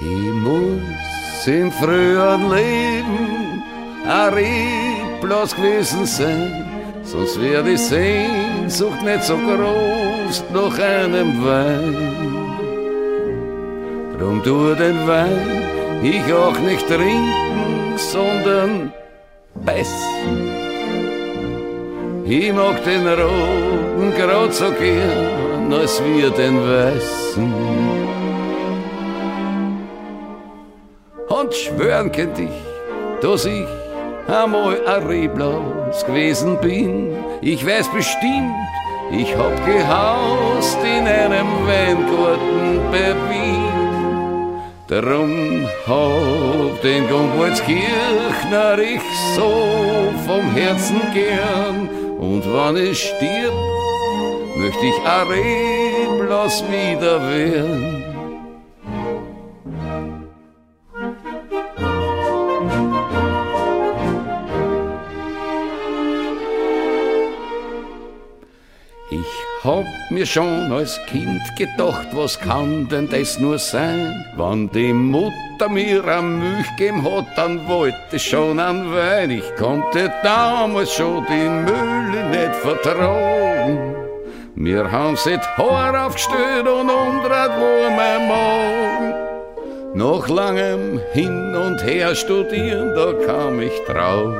Ich 0.00 0.32
muss 0.46 1.46
im 1.46 1.70
früheren 1.72 2.50
Leben 2.50 3.62
ein 4.06 4.34
Reblaus 4.34 5.54
gewesen 5.54 6.06
sein, 6.06 6.66
sonst 7.02 7.40
wär 7.40 7.62
die 7.62 7.76
Sehnsucht 7.76 9.02
nicht 9.02 9.24
so 9.24 9.36
groß 9.36 10.44
nach 10.52 10.78
einem 10.78 11.44
Wein. 11.44 11.96
Drum 14.18 14.42
tu 14.42 14.74
den 14.74 15.06
Wein 15.06 15.62
ich 16.02 16.32
auch 16.32 16.58
nicht 16.58 16.86
trinken, 16.88 17.94
sondern 17.96 18.92
beißen. 19.54 20.61
Ich 22.24 22.52
mag 22.52 22.84
den 22.84 23.06
roten 23.08 24.12
grad 24.16 24.54
so 24.54 24.70
gern, 24.70 25.72
als 25.72 26.00
wir 26.04 26.30
den 26.30 26.56
weißen. 26.56 27.52
Und 31.28 31.54
schwören 31.54 32.12
könnt 32.12 32.38
ich, 32.38 32.48
dass 33.20 33.44
ich 33.44 33.66
einmal 34.28 34.78
ein 34.86 35.02
Reblaus 35.02 36.06
gewesen 36.06 36.58
bin. 36.60 37.16
Ich 37.40 37.66
weiß 37.66 37.88
bestimmt, 37.88 38.54
ich 39.10 39.36
hab 39.36 39.66
gehaust 39.66 40.78
in 40.84 41.06
einem 41.08 41.48
Weingarten 41.66 42.80
bei 42.92 43.14
Wien. 43.28 43.72
Drum 44.86 45.66
hab 45.86 46.82
den 46.82 47.08
Gombolzkirchner 47.08 48.78
ich 48.78 49.00
so 49.34 50.12
vom 50.24 50.54
Herzen 50.54 51.00
gern. 51.12 51.88
Und 52.22 52.44
wann 52.54 52.76
ich 52.76 53.00
stirb, 53.00 53.52
möchte 54.54 54.86
ich 54.86 54.94
a 55.04 55.24
Reblaus 55.24 56.62
wieder 56.70 57.20
werden. 57.28 58.01
Mir 70.12 70.26
schon 70.26 70.70
als 70.70 71.00
Kind 71.06 71.40
gedacht, 71.56 72.08
was 72.12 72.38
kann 72.38 72.88
denn 72.88 73.08
das 73.08 73.38
nur 73.38 73.58
sein? 73.58 74.24
Wann 74.36 74.70
die 74.70 74.92
Mutter 74.92 75.68
mir 75.68 76.06
am 76.06 76.38
Milch 76.38 76.68
gegeben 76.76 77.02
hat, 77.04 77.26
dann 77.36 77.66
wollte 77.66 77.96
ich 78.12 78.22
schon 78.22 78.60
an 78.60 78.92
Wein. 78.94 79.30
Ich 79.30 79.56
konnte 79.56 80.12
damals 80.22 80.92
schon 80.92 81.24
die 81.26 81.48
Mühle 81.48 82.28
nicht 82.30 82.54
vertragen. 82.56 83.94
Mir 84.54 84.90
haben 84.90 85.16
sie 85.16 85.38
die 85.38 85.62
Haare 85.62 86.06
aufgestellt 86.06 86.68
und 86.68 86.90
umdreht 86.90 87.52
wo 87.58 87.90
mein 87.96 88.28
Magen. 88.28 89.14
Nach 89.94 90.28
langem 90.28 91.00
Hin 91.12 91.54
und 91.54 91.82
Her 91.84 92.14
studieren, 92.14 92.94
da 92.94 93.12
kam 93.26 93.60
ich 93.60 93.78
drauf. 93.86 94.34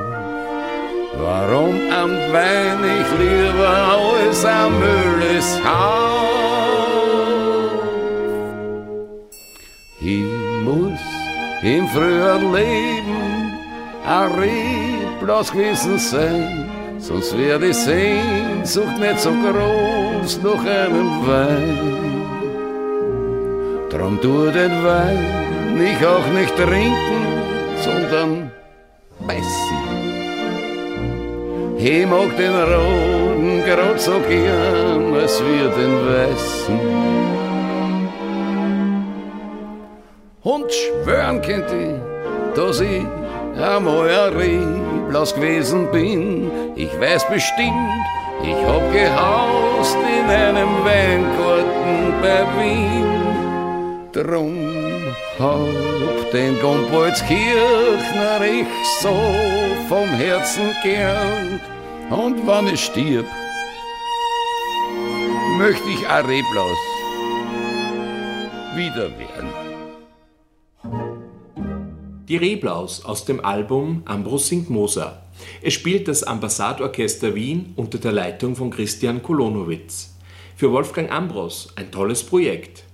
Warum 1.18 1.74
am 1.90 2.10
Wein 2.32 2.78
ich 2.98 3.10
lieber 3.18 3.68
als 3.68 4.44
am 4.44 4.78
Müll 4.78 5.38
ist 5.38 5.60
Ich 10.00 10.24
muss 10.64 11.00
im 11.62 11.86
früheren 11.88 12.52
Leben 12.52 13.52
ein 14.06 14.32
Reblaus 14.32 15.52
gewesen 15.52 15.98
sein, 15.98 16.70
sonst 16.98 17.36
wär 17.38 17.58
die 17.58 17.72
Sehnsucht 17.72 18.98
nicht 18.98 19.20
so 19.20 19.30
groß 19.30 20.40
nach 20.42 20.64
einem 20.64 21.26
Wein. 21.26 22.22
Drum 23.90 24.18
tu 24.20 24.50
den 24.50 24.84
Wein 24.84 25.42
ich 25.82 26.06
auch 26.06 26.26
nicht 26.28 26.56
trinken, 26.56 27.22
sondern 27.82 28.50
beißen. 29.26 29.91
Ich 31.84 32.06
mag 32.06 32.36
den 32.36 32.54
roten 32.54 33.64
grad 33.66 34.00
so 34.00 34.20
gern, 34.28 35.14
als 35.16 35.42
wir 35.42 35.68
den 35.68 35.94
weißen. 36.06 36.78
Und 40.44 40.72
schwören 40.72 41.42
könnt 41.42 41.72
ich, 41.72 42.54
dass 42.54 42.80
ich 42.80 43.04
einmal 43.60 44.08
ein 44.08 44.32
Reblaus 44.32 45.34
gewesen 45.34 45.90
bin. 45.90 46.52
Ich 46.76 46.92
weiß 47.00 47.26
bestimmt, 47.26 48.04
ich 48.44 48.54
hab 48.64 48.92
gehaust 48.92 49.96
in 50.20 50.30
einem 50.30 50.84
Weingarten 50.84 52.14
bei 52.22 52.44
Wien. 52.58 54.12
Drum 54.12 54.71
hab 55.38 56.30
den 56.32 56.58
Gombolzkirchner 56.60 58.40
ich 58.44 58.66
so 59.00 59.14
vom 59.88 60.08
Herzen 60.08 60.74
gern. 60.82 61.60
Und 62.10 62.46
wann 62.46 62.68
ich 62.68 62.84
stirb, 62.84 63.26
möchte 65.58 65.88
ich 65.88 66.06
ein 66.06 66.26
Reblaus 66.26 66.78
wieder 68.74 69.10
werden. 69.18 69.72
Die 72.28 72.36
Reblaus 72.36 73.04
aus 73.04 73.24
dem 73.24 73.44
Album 73.44 74.02
Ambros 74.06 74.48
singt 74.48 74.70
Moser. 74.70 75.22
Es 75.60 75.74
spielt 75.74 76.08
das 76.08 76.22
Ambassadorchester 76.22 77.34
Wien 77.34 77.72
unter 77.76 77.98
der 77.98 78.12
Leitung 78.12 78.56
von 78.56 78.70
Christian 78.70 79.22
Kolonowitz. 79.22 80.14
Für 80.56 80.72
Wolfgang 80.72 81.10
Ambros 81.10 81.68
ein 81.76 81.90
tolles 81.90 82.22
Projekt. 82.22 82.84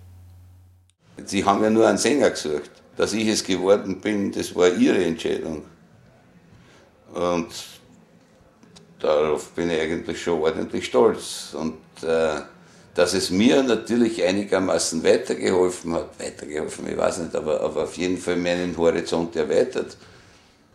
Sie 1.28 1.44
haben 1.44 1.62
ja 1.62 1.70
nur 1.70 1.86
einen 1.86 1.98
Sänger 1.98 2.30
gesucht. 2.30 2.70
Dass 2.96 3.12
ich 3.12 3.28
es 3.28 3.44
geworden 3.44 4.00
bin, 4.00 4.32
das 4.32 4.56
war 4.56 4.68
ihre 4.72 5.04
Entscheidung. 5.04 5.62
Und 7.14 7.46
darauf 8.98 9.50
bin 9.50 9.70
ich 9.70 9.80
eigentlich 9.80 10.20
schon 10.20 10.40
ordentlich 10.40 10.86
stolz. 10.86 11.54
Und 11.54 11.76
äh, 12.02 12.40
dass 12.94 13.14
es 13.14 13.30
mir 13.30 13.62
natürlich 13.62 14.24
einigermaßen 14.24 15.04
weitergeholfen 15.04 15.92
hat, 15.92 16.18
weitergeholfen, 16.18 16.88
ich 16.88 16.96
weiß 16.96 17.18
nicht, 17.18 17.36
aber, 17.36 17.60
aber 17.60 17.84
auf 17.84 17.96
jeden 17.96 18.18
Fall 18.18 18.36
meinen 18.36 18.76
Horizont 18.76 19.36
erweitert. 19.36 19.96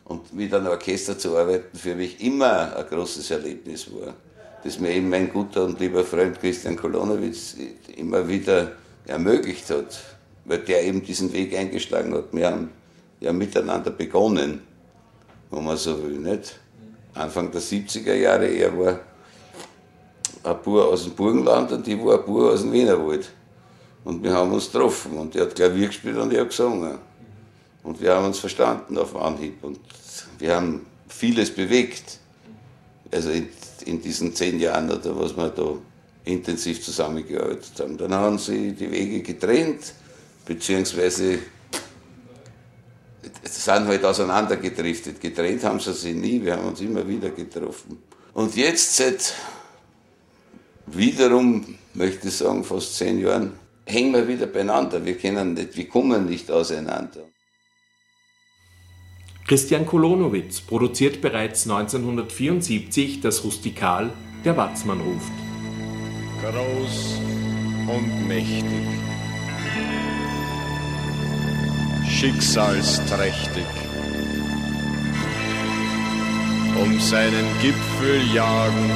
Und 0.05 0.33
mit 0.33 0.53
einem 0.53 0.67
Orchester 0.67 1.17
zu 1.17 1.35
arbeiten 1.35 1.77
für 1.77 1.95
mich 1.95 2.23
immer 2.23 2.77
ein 2.77 2.85
großes 2.87 3.31
Erlebnis 3.31 3.87
war. 3.91 4.13
Das 4.63 4.79
mir 4.79 4.91
eben 4.91 5.09
mein 5.09 5.29
guter 5.29 5.65
und 5.65 5.79
lieber 5.81 6.05
Freund 6.05 6.39
Christian 6.39 6.77
Kolonowitz 6.77 7.55
immer 7.97 8.25
wieder 8.25 8.71
ermöglicht 9.05 9.69
hat, 9.69 10.12
weil 10.45 10.59
der 10.59 10.83
eben 10.83 11.03
diesen 11.03 11.31
Weg 11.33 11.55
eingeschlagen 11.55 12.13
hat. 12.13 12.25
Wir 12.31 12.47
haben 12.47 12.69
ja 13.19 13.31
miteinander 13.31 13.91
begonnen, 13.91 14.61
wenn 15.51 15.63
man 15.63 15.77
so 15.77 16.01
will, 16.03 16.17
nicht? 16.17 16.59
Anfang 17.13 17.51
der 17.51 17.61
70er 17.61 18.15
Jahre, 18.15 18.47
er 18.47 18.77
war 18.77 18.99
ein 20.43 20.55
Bauer 20.63 20.87
aus 20.87 21.03
dem 21.03 21.13
Burgenland 21.13 21.71
und 21.71 21.87
ich 21.87 22.03
war 22.03 22.19
ein 22.19 22.25
Bauer 22.25 22.51
aus 22.51 22.61
dem 22.61 22.73
Wienerwald. 22.73 23.31
Und 24.03 24.21
wir 24.23 24.33
haben 24.33 24.51
uns 24.51 24.69
getroffen 24.71 25.17
und 25.17 25.35
er 25.35 25.43
hat 25.43 25.55
Klavier 25.55 25.87
gespielt 25.87 26.17
und 26.17 26.33
ich 26.33 26.39
habe 26.39 26.49
gesungen. 26.49 26.97
Und 27.83 28.01
wir 28.01 28.15
haben 28.15 28.25
uns 28.25 28.39
verstanden 28.39 28.97
auf 28.97 29.15
Anhieb 29.15 29.63
und 29.63 29.79
wir 30.39 30.55
haben 30.55 30.85
vieles 31.07 31.53
bewegt. 31.53 32.19
Also 33.11 33.29
in, 33.29 33.47
in 33.85 34.01
diesen 34.01 34.33
zehn 34.33 34.59
Jahren, 34.59 34.89
oder 34.89 35.17
was 35.19 35.35
wir 35.37 35.49
da 35.49 35.75
intensiv 36.25 36.83
zusammengearbeitet 36.83 37.73
haben. 37.79 37.97
Dann 37.97 38.13
haben 38.13 38.37
sie 38.37 38.71
die 38.71 38.89
Wege 38.89 39.21
getrennt, 39.21 39.93
beziehungsweise 40.45 41.39
sind 43.43 43.87
halt 43.87 44.03
auseinandergedriftet. 44.03 45.19
Getrennt 45.21 45.63
haben 45.63 45.79
sie 45.79 45.93
sich 45.93 46.15
nie, 46.15 46.43
wir 46.43 46.55
haben 46.55 46.67
uns 46.67 46.81
immer 46.81 47.07
wieder 47.07 47.29
getroffen. 47.29 48.03
Und 48.33 48.55
jetzt 48.55 48.95
seit 48.97 49.33
wiederum, 50.87 51.77
möchte 51.93 52.27
ich 52.27 52.35
sagen, 52.35 52.63
fast 52.63 52.95
zehn 52.95 53.19
Jahren, 53.19 53.53
hängen 53.85 54.13
wir 54.13 54.27
wieder 54.27 54.47
beieinander. 54.47 55.03
Wir 55.03 55.17
können 55.17 55.53
nicht, 55.53 55.75
wir 55.77 55.87
kommen 55.87 56.25
nicht 56.25 56.49
auseinander. 56.49 57.21
Christian 59.45 59.85
Kolonowitz 59.85 60.61
produziert 60.61 61.21
bereits 61.21 61.69
1974 61.69 63.19
das 63.19 63.43
Rustikal 63.43 64.11
Der 64.45 64.55
Watzmann 64.55 65.01
ruft. 65.01 65.31
Groß 66.41 67.19
und 67.87 68.27
mächtig, 68.27 68.63
schicksalsträchtig, 72.23 73.67
um 76.81 76.97
seinen 76.97 77.47
Gipfel 77.61 78.33
jagen 78.33 78.91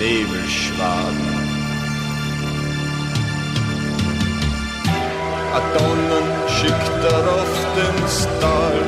Nebelschwaden. 0.00 1.26
A 5.54 5.60
Donnen 5.78 6.28
schickt 6.48 7.04
er 7.08 7.24
oft 7.42 7.74
ins 7.86 8.26
Tal. 8.40 8.78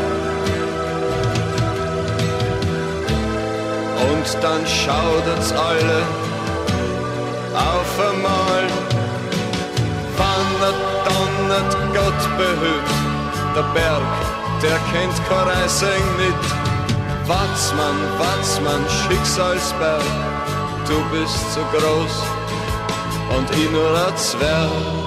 Und 4.10 4.42
dann 4.42 4.66
schaudert's 4.66 5.52
alle 5.52 6.02
auf 7.54 8.00
einmal. 8.00 8.87
Wannert, 10.48 10.74
donnert, 11.04 11.76
Gott 11.94 12.38
behüt, 12.38 12.88
der 13.54 13.62
Berg, 13.74 14.02
der 14.62 14.78
kennt 14.92 15.28
kein 15.28 15.48
Reising 15.48 16.16
nicht. 16.16 17.28
Watzmann, 17.28 17.98
Watzmann, 18.18 18.84
Schicksalsberg, 18.88 20.02
du 20.88 21.04
bist 21.10 21.52
so 21.52 21.60
groß 21.72 22.22
und 23.36 23.50
ich 23.50 23.70
nur 23.70 23.90
ein 23.90 24.16
Zwerg. 24.16 24.97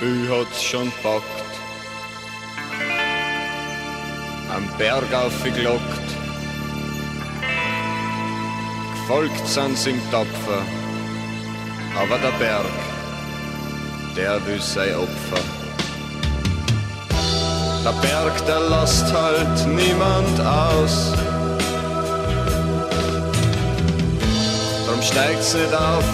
Viel 0.00 0.30
hat's 0.30 0.62
schon 0.62 0.90
packt, 1.02 1.24
am 4.50 4.66
Berg 4.78 5.12
aufgelockt. 5.12 6.08
Gefolgt 8.94 9.46
sind 9.46 9.86
ihm 9.86 10.00
tapfer, 10.10 10.62
aber 12.00 12.16
der 12.16 12.32
Berg, 12.38 12.64
der 14.16 14.46
will 14.46 14.62
sein 14.62 14.94
Opfer. 14.94 15.44
Der 17.84 17.92
Berg, 18.00 18.46
der 18.46 18.60
lasst 18.60 19.12
halt 19.12 19.66
niemand 19.66 20.40
aus. 20.40 21.12
Drum 24.86 25.02
steigt's 25.02 25.52
nicht 25.52 25.74
auf, 25.74 26.04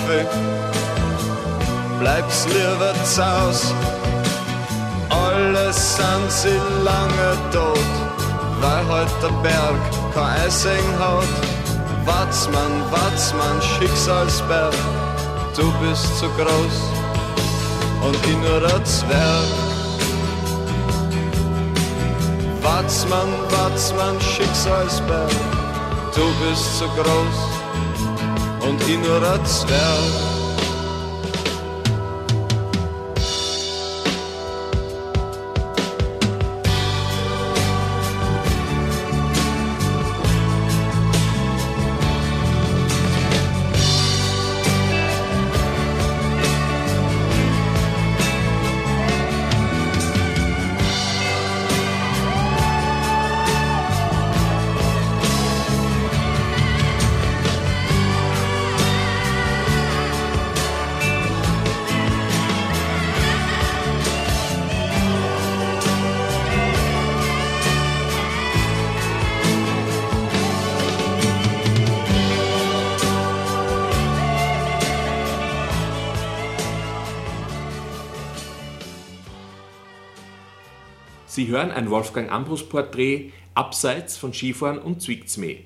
bleibt's 1.99 2.47
lieber 2.47 2.95
zaus. 3.05 3.75
Alle 5.09 5.73
sind 5.73 6.31
sie 6.31 6.61
lange 6.85 7.31
tot, 7.53 7.93
weil 8.61 8.89
heut 8.89 9.13
der 9.23 9.35
Berg 9.43 9.81
kein 10.15 10.47
Eising 10.47 10.89
hat. 10.99 11.57
Watzmann, 12.07 12.75
Watzmann, 12.91 13.61
Schicksalsberg, 13.61 14.75
du 15.57 15.73
bist 15.81 16.19
zu 16.19 16.29
groß 16.39 16.77
und 18.05 18.17
ich 18.17 18.37
nur 18.37 18.63
ein 18.63 18.85
Zwerg. 18.85 19.51
Watzmann, 22.63 23.33
Watzmann, 23.51 24.21
Schicksalsberg, 24.21 25.31
du 26.15 26.25
bist 26.45 26.79
zu 26.79 26.85
groß 26.91 28.69
und 28.69 28.81
ich 28.83 28.99
nur 28.99 29.33
ein 29.33 29.45
Zwerg. 29.45 30.36
Sie 81.37 81.49
hören 81.49 81.71
ein 81.71 81.91
Wolfgang 81.91 82.33
Ambrus 82.33 82.67
Porträt 82.67 83.31
abseits 83.53 84.17
von 84.17 84.33
Skifahren 84.33 84.79
und 84.79 85.03
Zwichtsmee. 85.03 85.65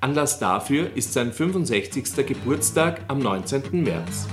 Anlass 0.00 0.40
dafür 0.40 0.96
ist 0.96 1.12
sein 1.12 1.32
65. 1.32 2.26
Geburtstag 2.26 3.02
am 3.06 3.20
19. 3.20 3.84
März. 3.84 4.26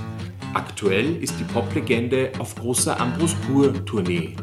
Aktuell 0.52 1.14
ist 1.22 1.38
die 1.38 1.44
Poplegende 1.44 2.32
auf 2.40 2.56
großer 2.56 2.98
Ambrus 2.98 3.36
Pur 3.46 3.84
Tournee. 3.84 4.34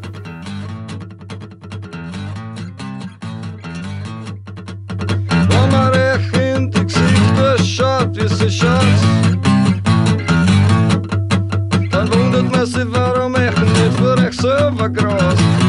Schaut, 7.62 8.16
wie 8.16 8.26
sie 8.26 8.50
schaut, 8.50 8.82
dann 11.90 12.10
wundert 12.10 12.50
man 12.50 12.64
sich, 12.64 12.86
warum 12.88 13.34
ich 13.34 13.58
nicht 13.60 13.98
für 13.98 14.16
euch 14.16 14.34
selber 14.34 14.88
groß. 14.88 15.67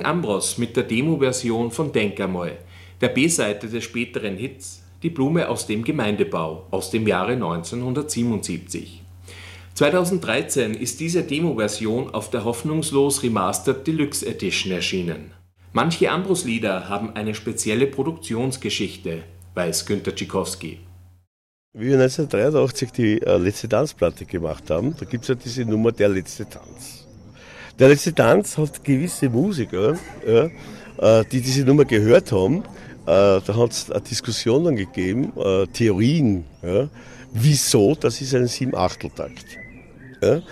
Wolfgang 0.00 0.06
Ambros 0.06 0.56
mit 0.56 0.76
der 0.76 0.84
Demo-Version 0.84 1.70
von 1.70 1.92
Denk 1.92 2.20
einmal, 2.20 2.58
der 3.00 3.08
B-Seite 3.08 3.68
des 3.68 3.84
späteren 3.84 4.36
Hits 4.36 4.82
Die 5.02 5.10
Blume 5.10 5.48
aus 5.48 5.66
dem 5.66 5.84
Gemeindebau 5.84 6.66
aus 6.70 6.90
dem 6.90 7.06
Jahre 7.06 7.32
1977. 7.32 9.02
2013 9.74 10.74
ist 10.74 11.00
diese 11.00 11.22
Demo-Version 11.22 12.14
auf 12.14 12.30
der 12.30 12.44
hoffnungslos 12.44 13.22
Remastered 13.22 13.86
Deluxe 13.86 14.26
Edition 14.26 14.72
erschienen. 14.72 15.32
Manche 15.72 16.10
Ambros-Lieder 16.10 16.88
haben 16.88 17.14
eine 17.14 17.34
spezielle 17.34 17.86
Produktionsgeschichte, 17.86 19.22
weiß 19.54 19.86
Günter 19.86 20.14
Tschikowski. 20.14 20.78
Wie 21.72 21.86
wir 21.86 22.00
1983 22.00 22.92
die 22.92 23.22
äh, 23.22 23.36
letzte 23.36 23.68
Tanzplatte 23.68 24.24
gemacht 24.24 24.70
haben, 24.70 24.94
da 24.98 25.04
gibt 25.04 25.24
es 25.24 25.28
ja 25.28 25.34
diese 25.34 25.64
Nummer 25.64 25.92
Der 25.92 26.08
letzte 26.08 26.48
Tanz. 26.48 27.09
Der 27.80 27.88
letzte 27.88 28.14
Tanz 28.14 28.58
hat 28.58 28.84
gewisse 28.84 29.30
Musiker, 29.30 29.96
ja, 30.28 30.50
äh, 30.98 31.24
die 31.24 31.40
diese 31.40 31.64
Nummer 31.64 31.86
gehört 31.86 32.30
haben. 32.30 32.58
Äh, 32.58 32.60
da 33.06 33.56
hat 33.56 33.72
es 33.72 33.86
Diskussionen 34.02 34.76
gegeben, 34.76 35.32
äh, 35.38 35.66
Theorien, 35.68 36.44
ja, 36.62 36.90
wieso, 37.32 37.94
das 37.94 38.20
ist 38.20 38.34
ein 38.34 38.48
Sieben-Achtel-Takt. 38.48 39.46
Ja. 40.20 40.42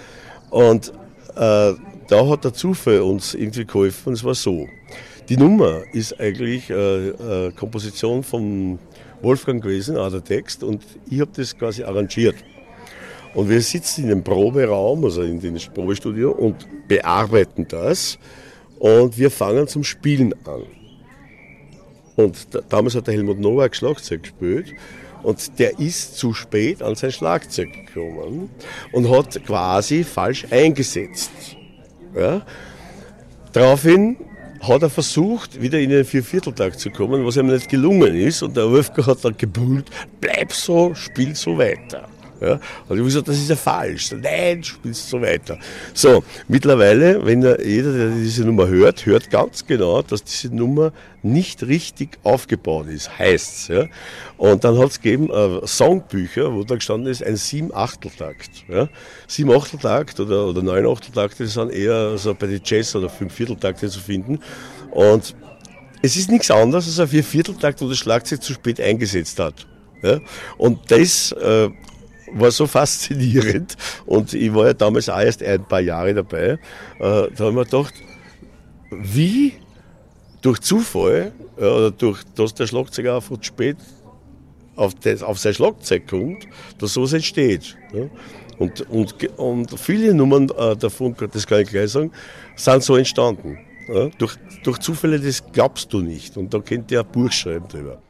Und 0.49 0.89
äh, 1.37 1.74
da 2.09 2.29
hat 2.31 2.45
der 2.45 2.55
Zufall 2.55 3.03
uns 3.03 3.35
irgendwie 3.35 3.66
geholfen 3.66 4.09
und 4.09 4.14
es 4.14 4.24
war 4.24 4.35
so. 4.35 4.66
Die 5.29 5.37
Nummer 5.37 5.83
ist 5.93 6.18
eigentlich 6.18 6.70
äh, 6.70 7.09
äh, 7.09 7.53
Komposition 7.53 8.22
von 8.22 8.79
Wolfgang 9.20 9.62
gewesen, 9.62 9.99
auch 9.99 10.11
der 10.11 10.24
Text, 10.24 10.62
und 10.62 10.83
ich 11.11 11.20
habe 11.20 11.33
das 11.37 11.55
quasi 11.59 11.83
arrangiert. 11.85 12.37
Und 13.35 13.49
wir 13.49 13.61
sitzen 13.61 14.05
in 14.05 14.09
dem 14.09 14.24
Proberaum, 14.24 15.05
also 15.05 15.22
in 15.22 15.41
dem 15.41 15.57
Probestudio, 15.74 16.33
und 16.33 16.66
bearbeiten 16.89 17.66
das. 17.68 18.18
Und 18.79 19.18
wir 19.18 19.31
fangen 19.31 19.68
zum 19.68 19.85
Spielen 19.85 20.35
an. 20.47 20.62
Und 22.16 22.55
da, 22.55 22.61
damals 22.68 22.95
hat 22.95 23.07
der 23.07 23.14
Helmut 23.14 23.39
Nowak 23.39 23.76
Schlagzeug 23.76 24.22
gespielt. 24.22 24.74
Und 25.22 25.59
der 25.59 25.79
ist 25.79 26.16
zu 26.16 26.33
spät 26.33 26.83
an 26.83 26.95
sein 26.95 27.12
Schlagzeug 27.12 27.68
gekommen 27.72 28.51
und 28.93 29.11
hat 29.11 29.45
quasi 29.45 30.05
falsch 30.05 30.47
eingesetzt. 30.51 31.31
Ja? 32.14 32.43
Daraufhin 33.53 34.16
hat 34.61 34.83
er 34.83 34.91
versucht, 34.91 35.61
wieder 35.61 35.79
in 35.79 35.91
den 35.91 36.05
Viervierteltag 36.05 36.79
zu 36.79 36.91
kommen, 36.91 37.24
was 37.24 37.37
ihm 37.37 37.47
nicht 37.47 37.68
gelungen 37.68 38.14
ist. 38.16 38.43
Und 38.43 38.57
der 38.57 38.70
Wolfgang 38.70 39.07
hat 39.07 39.24
dann 39.24 39.37
gebrüllt, 39.37 39.91
bleib 40.20 40.53
so, 40.53 40.95
spiel 40.95 41.35
so 41.35 41.59
weiter. 41.59 42.09
Ja? 42.41 42.53
Und 42.53 42.61
ich 42.61 42.91
habe 42.91 43.05
gesagt, 43.05 43.28
das 43.28 43.36
ist 43.36 43.51
ja 43.51 43.57
falsch. 43.57 44.12
Nein, 44.12 44.62
spielst 44.62 45.09
so 45.09 45.20
weiter. 45.20 45.59
So, 45.95 46.22
mittlerweile, 46.47 47.24
wenn 47.24 47.43
jeder, 47.43 47.93
der 47.93 48.11
diese 48.11 48.45
Nummer 48.45 48.68
hört, 48.68 49.07
hört 49.07 49.30
ganz 49.30 49.66
genau, 49.66 50.03
dass 50.03 50.24
diese 50.24 50.55
Nummer 50.55 50.93
nicht 51.22 51.62
richtig 51.64 52.18
aufgebaut 52.22 52.86
ist, 52.89 53.18
heißt's. 53.18 53.68
Ja? 53.68 53.86
Und 54.36 54.64
dann 54.64 54.78
hat 54.78 54.91
es 54.91 55.01
gegeben 55.01 55.30
äh, 55.30 55.66
Songbücher, 55.66 56.55
wo 56.55 56.64
da 56.64 56.76
gestanden 56.76 57.11
ist, 57.11 57.22
ein 57.22 57.36
Sieben-Achteltakt. 57.36 58.64
Ja? 58.68 58.89
Sieben-Achteltakt 59.26 60.20
oder, 60.20 60.47
oder 60.47 60.62
Neun-Achteltakte 60.62 61.47
sind 61.47 61.72
eher 61.72 62.16
so 62.18 62.34
bei 62.34 62.47
den 62.47 62.61
Jazz- 62.64 62.95
oder 62.95 63.09
Fünf-Vierteltakte 63.09 63.89
zu 63.89 64.01
finden. 64.01 64.39
Und 64.91 65.34
es 66.03 66.16
ist 66.16 66.30
nichts 66.30 66.51
anderes 66.51 66.86
als 66.86 67.01
ein 67.01 67.09
Viervierteltakt, 67.09 67.80
wo 67.80 67.89
das 67.89 67.99
Schlagzeug 67.99 68.43
zu 68.43 68.53
spät 68.53 68.80
eingesetzt 68.80 69.39
hat. 69.41 69.66
Ja? 70.03 70.20
Und 70.57 70.91
das 70.91 71.32
äh, 71.32 71.68
war 72.35 72.51
so 72.51 72.66
faszinierend 72.66 73.76
und 74.07 74.35
ich 74.35 74.53
war 74.55 74.66
ja 74.66 74.74
damals 74.74 75.09
auch 75.09 75.20
erst 75.20 75.43
ein 75.43 75.64
paar 75.64 75.81
Jahre 75.81 76.14
dabei. 76.14 76.45
Äh, 76.47 76.59
da 76.99 77.45
haben 77.45 77.57
wir 77.57 77.64
gedacht, 77.64 77.95
wie 78.91 79.55
durch 80.41 80.61
Zufall 80.61 81.33
oder 81.57 81.91
durch 81.91 82.22
dass 82.35 82.55
der 82.55 82.66
Schlagzeuger 82.66 83.16
einfach 83.16 83.37
spät 83.43 83.76
auf, 84.76 84.95
das, 84.95 85.22
auf 85.22 85.39
sein 85.39 85.55
Schlagzeug 85.55 86.07
kommt, 86.07 86.47
dass 86.79 86.95
sowas 86.95 87.12
entsteht. 87.12 87.76
Und, 88.59 88.81
und, 88.91 89.39
und 89.39 89.79
viele 89.79 90.14
Nummern 90.14 90.49
äh, 90.57 90.76
davon, 90.76 91.14
das 91.33 91.47
kann 91.47 91.62
ich 91.62 91.68
gleich 91.68 91.91
sagen, 91.91 92.12
sind 92.57 92.83
so 92.83 92.97
entstanden. 92.97 93.59
Durch, 94.18 94.37
durch 94.64 94.79
Zufälle, 94.79 95.18
das 95.18 95.43
glaubst 95.51 95.91
du 95.95 96.01
nicht. 96.01 96.37
Und 96.37 96.53
da 96.53 96.59
könnt 96.59 96.91
ihr 96.91 97.01
ein 97.01 97.11
Buch 97.11 97.33
schreiben 97.33 97.66
drüber. 97.68 98.03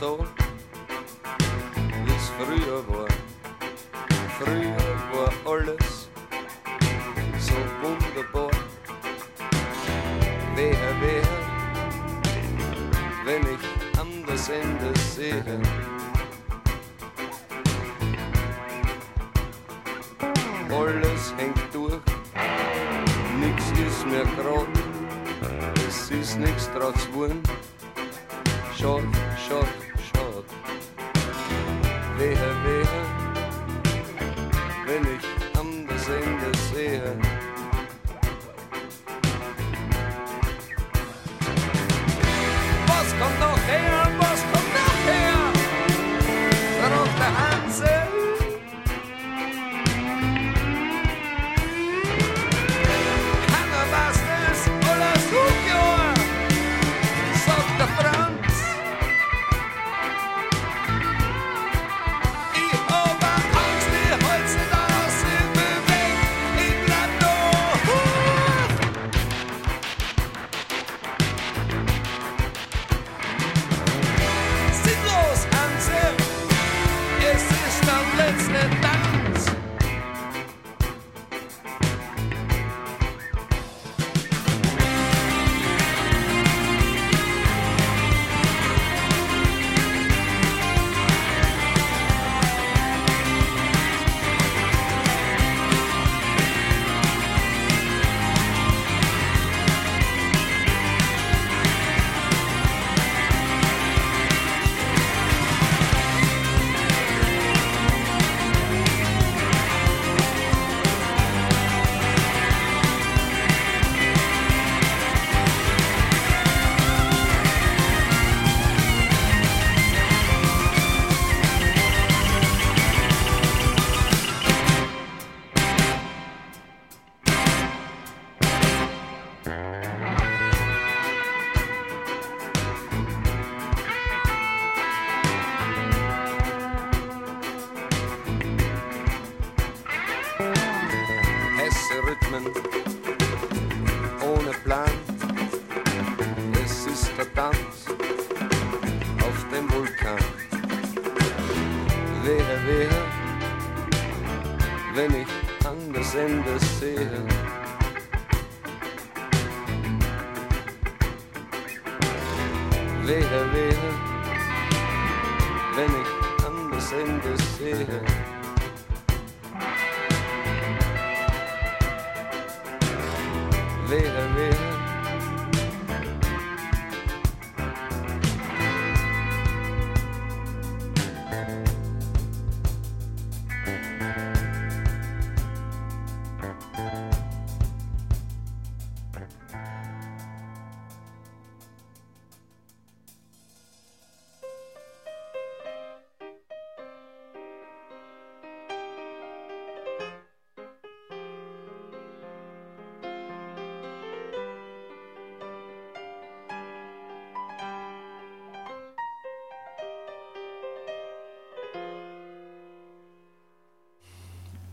Ist 0.00 0.47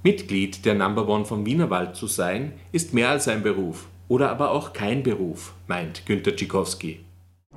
Mitglied 0.06 0.66
der 0.66 0.76
Number 0.76 1.10
One 1.10 1.26
vom 1.26 1.48
Wienerwald 1.48 1.96
zu 1.96 2.06
sein, 2.06 2.54
ist 2.72 2.94
mehr 2.94 3.10
als 3.10 3.28
ein 3.28 3.42
Beruf 3.42 3.88
oder 4.08 4.30
aber 4.30 4.52
auch 4.52 4.72
kein 4.72 5.02
Beruf, 5.02 5.56
meint 5.66 6.06
Günter 6.06 6.36
Tschikowski. 6.36 7.00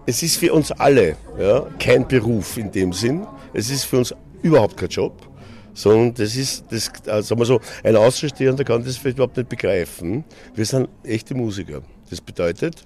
Es 0.07 0.22
ist 0.22 0.38
für 0.38 0.55
uns 0.55 0.72
alle 0.72 1.18
ja, 1.38 1.66
kein 1.78 2.09
Beruf 2.09 2.57
in 2.57 2.72
dem 2.72 2.94
Sinn. 2.94 3.26
Es 3.53 3.68
ist 3.68 3.84
für 3.84 3.99
uns 3.99 4.14
überhaupt 4.40 4.78
kein 4.78 4.88
Job, 4.88 5.28
sondern 5.74 6.14
das 6.14 6.36
ist, 6.36 6.64
das, 6.70 6.90
also 7.07 7.28
sagen 7.28 7.40
wir 7.42 7.44
so, 7.44 7.61
ein 7.84 7.94
Außenstehender 7.94 8.64
kann 8.64 8.82
das 8.82 8.96
vielleicht 8.96 9.18
überhaupt 9.18 9.36
nicht 9.36 9.51
begreifen. 9.51 10.24
Wir 10.55 10.64
sind 10.64 10.88
echte 11.05 11.34
Musiker. 11.34 11.82
Das 12.09 12.22
bedeutet, 12.22 12.82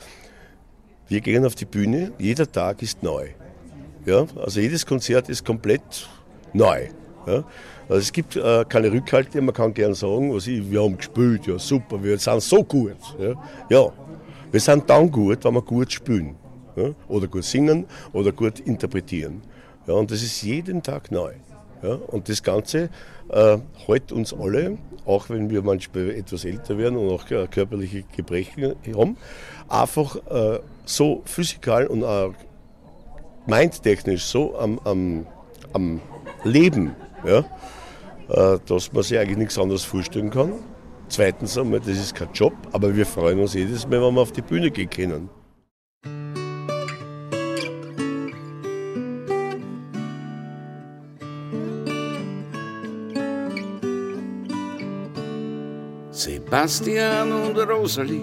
wir 1.06 1.20
gehen 1.20 1.46
auf 1.46 1.54
die 1.54 1.66
Bühne, 1.66 2.10
jeder 2.18 2.50
Tag 2.50 2.82
ist 2.82 3.04
neu. 3.04 3.28
Ja, 4.06 4.26
also 4.34 4.58
jedes 4.58 4.84
Konzert 4.84 5.28
ist 5.28 5.44
komplett 5.44 6.08
neu. 6.52 6.88
Ja. 7.28 7.44
Also 7.93 8.01
es 8.01 8.12
gibt 8.14 8.36
äh, 8.36 8.64
keine 8.66 8.90
Rückhalte, 8.90 9.43
man 9.43 9.55
kann 9.55 9.74
gern 9.74 9.93
sagen, 9.93 10.32
was 10.32 10.47
ich, 10.47 10.70
wir 10.70 10.82
haben 10.82 10.97
gespielt, 10.97 11.47
ja 11.47 11.59
super, 11.59 12.03
wir 12.03 12.16
sind 12.18 12.43
so 12.43 12.64
gut. 12.64 12.97
Ja, 13.18 13.34
ja. 13.68 13.93
wir 14.51 14.61
sind 14.61 14.88
dann 14.88 15.11
gut, 15.11 15.45
wenn 15.45 15.53
wir 15.53 15.61
gut 15.61 15.93
spielen. 15.93 16.36
Ja, 16.74 16.93
oder 17.07 17.26
gut 17.26 17.45
singen 17.45 17.84
oder 18.14 18.32
gut 18.32 18.61
interpretieren. 18.61 19.43
Ja, 19.86 19.93
und 19.93 20.11
das 20.11 20.22
ist 20.22 20.40
jeden 20.40 20.82
Tag 20.82 21.11
neu. 21.11 21.34
Ja, 21.82 21.97
und 22.07 22.30
das 22.30 22.43
Ganze 22.43 22.88
äh, 23.28 23.59
hält 23.86 24.11
uns 24.11 24.32
alle, 24.32 24.78
auch 25.05 25.28
wenn 25.28 25.51
wir 25.51 25.61
manchmal 25.61 26.12
etwas 26.12 26.47
älter 26.47 26.78
werden 26.78 26.97
und 26.97 27.11
auch 27.11 27.30
äh, 27.30 27.47
körperliche 27.47 28.05
Gebrechen 28.16 28.74
haben, 28.97 29.18
einfach 29.68 30.16
äh, 30.30 30.61
so 30.86 31.20
physikal 31.26 31.88
und 31.88 32.05
auch 32.05 32.32
mindtechnisch 33.47 34.24
so 34.24 34.59
am, 34.59 34.80
am, 34.84 35.26
am 35.74 36.01
Leben, 36.43 36.97
ja, 37.22 37.40
äh, 37.40 37.45
dass 38.33 38.93
man 38.93 39.03
sich 39.03 39.18
eigentlich 39.18 39.39
nichts 39.39 39.59
anderes 39.59 39.85
vorstellen 39.85 40.30
kann. 40.30 40.55
Zweitens 41.09 41.59
einmal, 41.59 41.80
das 41.80 41.99
ist 41.99 42.14
kein 42.14 42.33
Job, 42.33 42.55
aber 42.72 42.97
wir 42.97 43.05
freuen 43.05 43.39
uns 43.41 43.53
jedes 43.53 43.87
Mal, 43.87 44.03
wenn 44.03 44.14
wir 44.14 44.20
auf 44.22 44.33
die 44.33 44.41
Bühne 44.41 44.70
gehen 44.70 44.89
können. 44.89 45.28
Sebastian 56.11 57.33
und 57.33 57.59
Rosalie, 57.59 58.20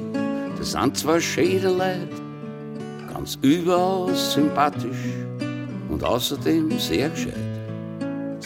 das 0.57 0.71
sind 0.71 0.97
zwei 0.97 1.19
schöne 1.19 1.69
Leute, 1.69 2.09
ganz 3.11 3.37
überaus 3.41 4.33
sympathisch 4.33 5.13
und 5.89 6.03
außerdem 6.03 6.71
sehr 6.79 7.09
gescheit. 7.09 7.48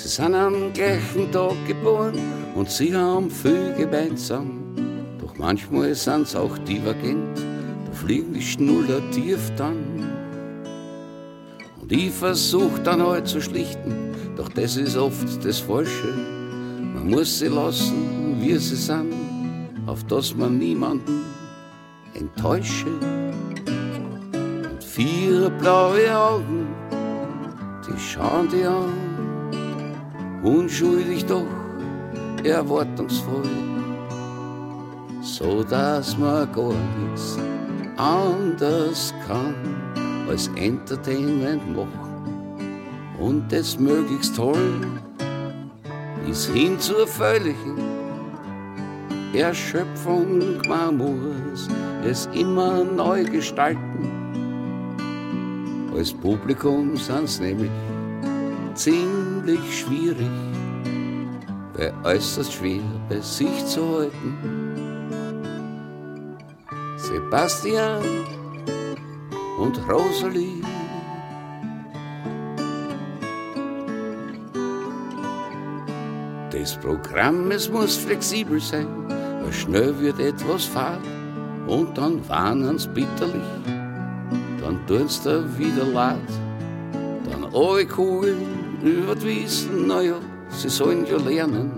Sie 0.03 0.09
sind 0.09 0.35
am 0.35 0.73
gleichen 0.73 1.31
Tag 1.31 1.55
geboren 1.65 2.19
und 2.55 2.69
sie 2.69 2.93
haben 2.93 3.31
viel 3.31 3.73
gemeinsam. 3.77 4.75
Doch 5.17 5.37
manchmal 5.37 5.95
sind 5.95 6.27
sie 6.27 6.37
auch 6.37 6.57
divergent, 6.57 7.37
da 7.85 7.91
fliegen 7.93 8.33
die 8.33 8.41
Schnuller 8.41 8.99
tief 9.11 9.39
dann. 9.55 10.11
Und 11.81 11.89
ich 11.89 12.11
versuch 12.11 12.77
dann 12.83 13.01
halt 13.01 13.29
zu 13.29 13.39
schlichten, 13.39 14.11
doch 14.35 14.49
das 14.49 14.75
ist 14.75 14.97
oft 14.97 15.45
das 15.45 15.59
Falsche. 15.59 16.13
Man 16.95 17.09
muss 17.09 17.39
sie 17.39 17.47
lassen, 17.47 18.41
wie 18.41 18.57
sie 18.57 18.75
sind, 18.75 19.13
auf 19.85 20.03
dass 20.07 20.35
man 20.35 20.57
niemanden 20.57 21.21
enttäusche. 22.13 22.87
Und 24.69 24.83
vier 24.83 25.49
blaue 25.49 26.13
Augen, 26.13 26.67
die 27.87 27.97
schauen 27.97 28.49
dir 28.49 28.69
an 28.69 29.12
unschuldig 30.43 31.25
doch 31.25 31.47
erwartungsvoll, 32.43 33.49
so 35.21 35.63
dass 35.63 36.17
man 36.17 36.51
gar 36.51 36.73
nichts 36.99 37.37
anders 37.97 39.13
kann 39.27 39.55
als 40.27 40.49
Entertainment 40.55 41.75
machen 41.75 42.13
und 43.19 43.51
das 43.51 43.79
möglichst 43.79 44.35
toll 44.35 44.81
bis 46.25 46.47
hin 46.47 46.79
zur 46.79 47.07
völligen 47.07 47.77
Erschöpfung. 49.33 50.61
Man 50.67 50.97
muss 50.97 51.67
es 52.05 52.29
immer 52.33 52.83
neu 52.83 53.23
gestalten. 53.23 54.09
Als 55.95 56.13
Publikum 56.13 56.97
sind's 56.97 57.39
nämlich 57.39 57.71
ziemlich 59.43 59.79
schwierig, 59.79 60.29
weil 61.73 61.93
äußerst 62.03 62.53
schwer 62.53 62.81
bei 63.09 63.19
sich 63.19 63.65
zu 63.65 63.99
halten. 63.99 64.37
Sebastian 66.97 68.03
und 69.59 69.77
Rosalie. 69.89 70.61
Das 76.51 76.77
Programm, 76.77 77.51
es 77.51 77.69
muss 77.69 77.97
flexibel 77.97 78.59
sein, 78.59 78.87
weil 79.09 79.51
schnell 79.51 79.99
wird 79.99 80.19
etwas 80.19 80.65
fad 80.65 80.99
und 81.67 81.97
dann 81.97 82.27
warnen's 82.29 82.87
bitterlich, 82.87 83.41
dann 84.61 84.79
tun's 84.87 85.21
da 85.23 85.43
wieder 85.57 85.85
leid, 85.85 86.19
dann 87.29 87.43
alle 87.53 87.85
Kugeln 87.85 88.62
über 88.83 89.15
die 89.15 89.25
Wiesen, 89.25 89.87
naja, 89.87 90.15
sie 90.49 90.69
sollen 90.69 91.05
ja 91.05 91.17
lernen, 91.17 91.71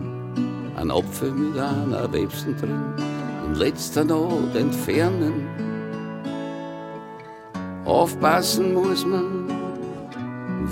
ein 0.76 0.89
Apfel 0.89 1.32
mit 1.32 1.58
einer 1.58 2.12
Websen 2.12 2.58
drin, 2.58 2.82
in 3.45 3.56
letzter 3.56 4.03
Not 4.03 4.56
entfernen. 4.56 5.47
Aufpassen 7.86 8.74
muss 8.74 9.06
man, 9.06 9.47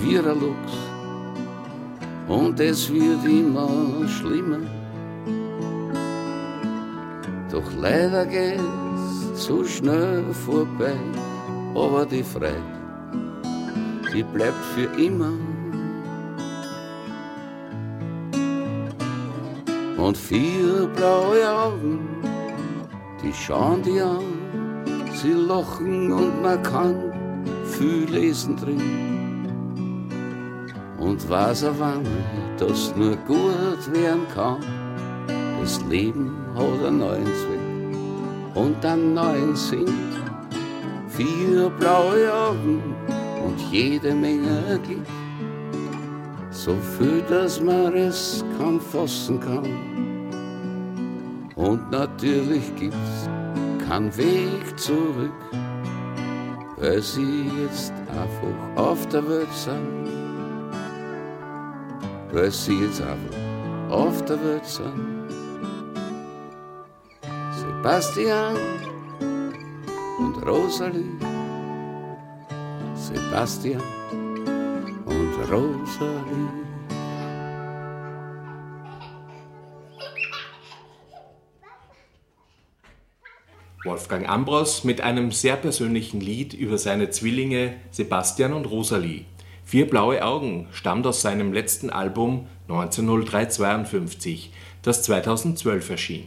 wie 0.01 0.17
ein 0.17 0.25
Luchs, 0.25 0.73
und 2.27 2.59
es 2.59 2.91
wird 2.91 3.23
immer 3.25 3.69
schlimmer. 4.07 4.65
Doch 7.51 7.71
leider 7.79 8.25
geht's 8.25 9.45
zu 9.45 9.63
schnell 9.65 10.23
vorbei, 10.33 10.95
aber 11.75 12.07
die 12.07 12.23
Freude, 12.23 12.55
die 14.11 14.23
bleibt 14.23 14.65
für 14.73 14.89
immer. 14.99 15.33
Und 20.03 20.17
vier 20.17 20.85
blaue 20.97 21.49
Augen, 21.49 22.01
die 23.23 23.31
schauen 23.31 23.81
die 23.83 24.01
an, 24.01 24.19
sie 25.13 25.31
lachen 25.31 26.11
und 26.11 26.41
man 26.41 26.61
kann 26.61 27.13
viel 27.63 28.03
lesen 28.09 28.57
drin. 28.57 29.47
Und 30.99 31.29
weiß 31.29 31.63
er 31.63 31.79
wann, 31.79 32.05
dass 32.57 32.93
nur 32.97 33.15
gut 33.15 33.93
werden 33.93 34.27
kann. 34.35 34.57
Das 35.61 35.81
Leben 35.89 36.35
hat 36.53 36.85
einen 36.85 36.99
neuen 36.99 37.25
Zweck 37.25 38.55
und 38.55 38.85
einen 38.85 39.13
neuen 39.13 39.55
Sinn. 39.55 39.87
Vier 41.07 41.69
blaue 41.79 42.33
Augen 42.33 42.83
und 43.45 43.57
jede 43.71 44.13
Menge 44.13 44.81
Glück. 44.85 45.07
So 46.51 46.75
viel, 46.97 47.21
dass 47.29 47.61
man 47.61 47.95
es 47.95 48.43
kaum 48.57 48.81
fassen 48.81 49.39
kann. 49.39 49.92
Und 51.63 51.89
natürlich 51.91 52.75
gibt's 52.75 53.29
keinen 53.87 54.15
Weg 54.17 54.77
zurück, 54.77 55.31
weil 56.75 57.01
sie 57.01 57.49
jetzt 57.63 57.93
einfach 58.09 58.83
auf 58.83 59.07
der 59.07 59.25
Welt 59.29 59.53
sind. 59.53 60.09
Weil 62.33 62.51
sie 62.51 62.79
jetzt 62.79 63.01
einfach 63.01 63.37
auf 63.89 64.25
der 64.25 64.43
Welt 64.43 64.65
sind. 64.65 65.29
Sebastian 67.51 68.57
und 70.19 70.45
Rosalie. 70.45 71.17
Sebastian 72.93 73.81
und 75.05 75.33
Rosalie. 75.49 76.62
Wolfgang 83.83 84.29
Ambros 84.29 84.85
mit 84.85 85.01
einem 85.01 85.31
sehr 85.31 85.57
persönlichen 85.57 86.21
Lied 86.21 86.53
über 86.53 86.77
seine 86.77 87.09
Zwillinge 87.09 87.73
Sebastian 87.91 88.53
und 88.53 88.65
Rosalie. 88.65 89.25
Vier 89.65 89.89
blaue 89.89 90.23
Augen 90.23 90.67
stammt 90.71 91.05
aus 91.05 91.21
seinem 91.21 91.51
letzten 91.51 91.89
Album 91.89 92.47
1903-52, 92.69 94.47
das 94.83 95.03
2012 95.03 95.89
erschien. 95.89 96.23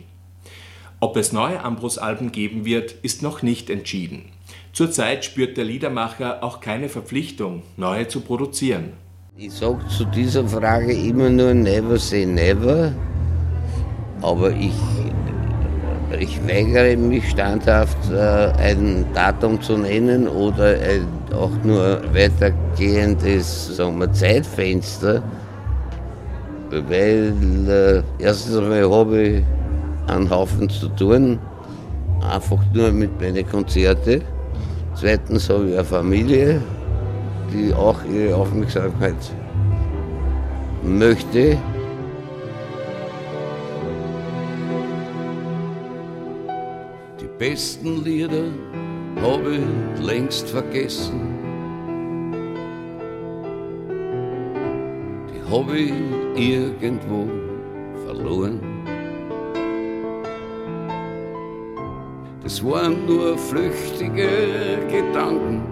Ob 1.00 1.16
es 1.16 1.32
neue 1.32 1.62
Ambros-Alben 1.62 2.30
geben 2.30 2.66
wird, 2.66 2.92
ist 3.02 3.22
noch 3.22 3.40
nicht 3.40 3.70
entschieden. 3.70 4.26
Zurzeit 4.72 5.24
spürt 5.24 5.57
der 5.57 5.64
Liedermacher 5.64 6.44
auch 6.44 6.61
keine 6.61 6.90
Verpflichtung, 6.90 7.62
neue 7.78 8.07
zu 8.09 8.20
produzieren. 8.20 8.92
Ich 9.38 9.52
sage 9.52 9.86
zu 9.88 10.04
dieser 10.04 10.46
Frage 10.46 10.92
immer 10.92 11.30
nur 11.30 11.54
never 11.54 11.98
say 11.98 12.26
never, 12.26 12.94
aber 14.20 14.50
ich 14.52 14.72
ich 16.18 16.40
weigere 16.46 16.96
mich 16.96 17.30
standhaft, 17.30 17.96
äh, 18.10 18.52
ein 18.58 19.04
Datum 19.14 19.60
zu 19.60 19.76
nennen 19.76 20.28
oder 20.28 20.76
auch 21.34 21.50
nur 21.64 22.00
weitergehendes 22.12 23.76
sagen 23.76 23.98
wir, 23.98 24.12
Zeitfenster, 24.12 25.22
weil 26.70 27.32
äh, 27.68 28.02
erstens 28.22 28.56
einmal 28.56 28.90
habe 28.90 29.22
ich 29.22 29.44
einen 30.06 30.30
Haufen 30.30 30.68
zu 30.68 30.88
tun, 30.90 31.38
einfach 32.30 32.62
nur 32.72 32.92
mit 32.92 33.20
meinen 33.20 33.48
Konzerten. 33.48 34.22
Zweitens 34.94 35.48
habe 35.50 35.68
ich 35.68 35.74
eine 35.74 35.84
Familie, 35.84 36.62
die 37.52 37.72
auch 37.74 37.98
ihre 38.04 38.36
Aufmerksamkeit 38.36 39.14
möchte. 40.82 41.58
Besten 47.39 48.03
Lieder 48.03 48.45
habe 49.20 49.57
ich 49.57 50.05
längst 50.05 50.49
vergessen. 50.49 51.20
Die 55.30 55.51
habe 55.51 55.78
ich 55.78 55.93
irgendwo 56.37 57.28
verloren. 58.05 58.61
Das 62.43 62.64
waren 62.64 63.05
nur 63.07 63.37
flüchtige 63.37 64.28
Gedanken, 64.89 65.62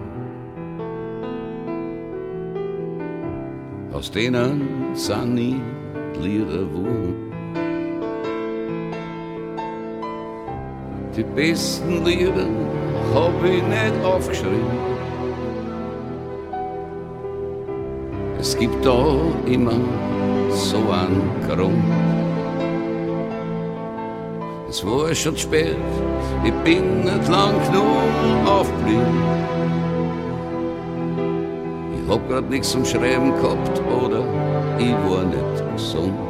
aus 3.93 4.11
denen 4.11 4.95
sind 4.95 5.35
nie 5.35 5.61
Lieder 6.21 6.71
wurden. 6.73 7.24
Die 11.17 11.23
besten 11.23 12.05
Lieder 12.05 12.49
hab 13.15 13.45
ich 13.45 13.63
nicht 13.63 14.05
aufgeschrieben. 14.05 14.95
Es 18.41 18.59
gibt 18.59 18.85
da 18.85 19.17
immer 19.47 19.79
so 20.51 20.79
einen 20.79 21.31
Grund. 21.47 21.85
Es 24.69 24.85
war 24.85 25.15
schon 25.15 25.37
spät, 25.37 25.77
ich 26.45 26.53
bin 26.65 27.05
nicht 27.05 27.29
lang 27.29 27.55
genug 27.71 28.49
aufgeblieben. 28.49 29.23
Ich 31.95 32.11
hab 32.11 32.29
grad 32.29 32.51
nichts 32.51 32.73
zum 32.73 32.85
Schreiben 32.85 33.33
gehabt 33.37 33.81
oder 34.03 34.25
ich 34.81 34.93
war 35.09 35.23
nicht 35.23 35.73
gesund. 35.77 36.24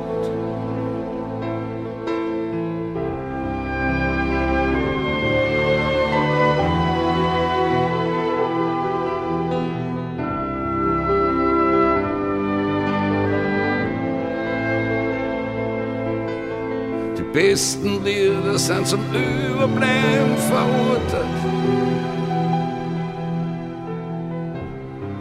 Besten 17.35 18.05
Lieder 18.05 18.57
sind 18.57 18.87
zum 18.87 19.01
Überbleiben 19.11 20.37
verurteilt. 20.49 21.27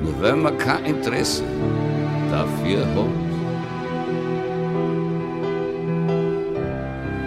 Nur 0.01 0.21
wenn 0.21 0.43
man 0.43 0.57
kein 0.59 0.85
Interesse 0.85 1.43
dafür 2.29 2.85
hat. 2.85 3.23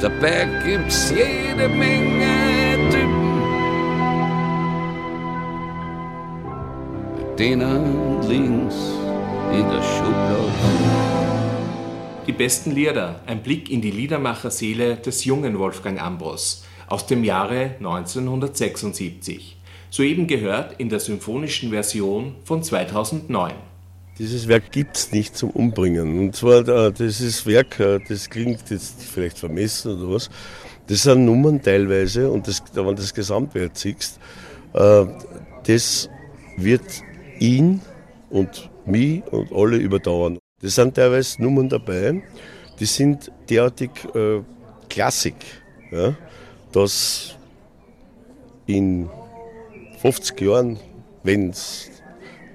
Dabei 0.01 0.47
gibt's 0.65 1.11
jede 1.11 1.69
Menge 1.69 2.79
Typen, 2.91 3.43
denen 7.37 8.23
links 8.29 8.77
in 9.53 9.69
der 9.69 9.83
Schublade. 9.83 11.26
Die 12.27 12.33
besten 12.33 12.73
Lieder, 12.73 13.21
ein 13.27 13.41
Blick 13.41 13.71
in 13.71 13.81
die 13.81 13.93
Liedermacherseele 13.93 14.97
des 14.97 15.25
jungen 15.25 15.61
Wolfgang 15.61 16.03
Ambros 16.03 16.65
aus 16.89 17.07
dem 17.07 17.23
Jahre 17.23 17.77
1976. 17.79 19.57
Soeben 19.91 20.27
gehört 20.27 20.81
in 20.81 20.89
der 20.89 20.99
symphonischen 20.99 21.71
Version 21.71 22.35
von 22.43 22.65
2009. 22.65 23.53
Dieses 24.19 24.49
Werk 24.49 24.73
gibt 24.73 24.97
es 24.97 25.13
nicht 25.13 25.37
zum 25.37 25.51
Umbringen. 25.51 26.19
Und 26.19 26.35
zwar, 26.35 26.67
äh, 26.67 26.91
dieses 26.91 27.47
Werk, 27.47 27.79
äh, 27.79 28.01
das 28.09 28.29
klingt 28.29 28.71
jetzt 28.71 29.05
vielleicht 29.05 29.39
vermessen 29.39 29.97
oder 29.97 30.15
was, 30.15 30.29
das 30.89 31.05
sind 31.05 31.27
Nummern 31.27 31.63
teilweise 31.63 32.29
und 32.29 32.49
das, 32.49 32.61
wenn 32.75 32.87
du 32.87 32.95
das 32.95 33.15
Gesamtwerk 33.15 33.71
siehst, 33.75 34.19
äh, 34.73 35.07
das 35.65 36.11
wird 36.57 37.05
ihn 37.39 37.83
und 38.31 38.69
mich 38.85 39.23
und 39.31 39.53
alle 39.53 39.77
überdauern. 39.77 40.39
Das 40.63 40.75
sind 40.75 40.95
teilweise 40.95 41.43
Nummern 41.43 41.69
dabei, 41.69 42.23
die 42.81 42.87
sind 42.87 43.31
derartig 43.51 43.91
äh, 44.15 44.41
Klassik, 44.89 45.37
ja, 45.91 46.17
dass 46.73 47.35
in 48.65 49.11
50 50.01 50.41
Jahren, 50.41 50.79
wenn 51.23 51.51
es 51.51 51.91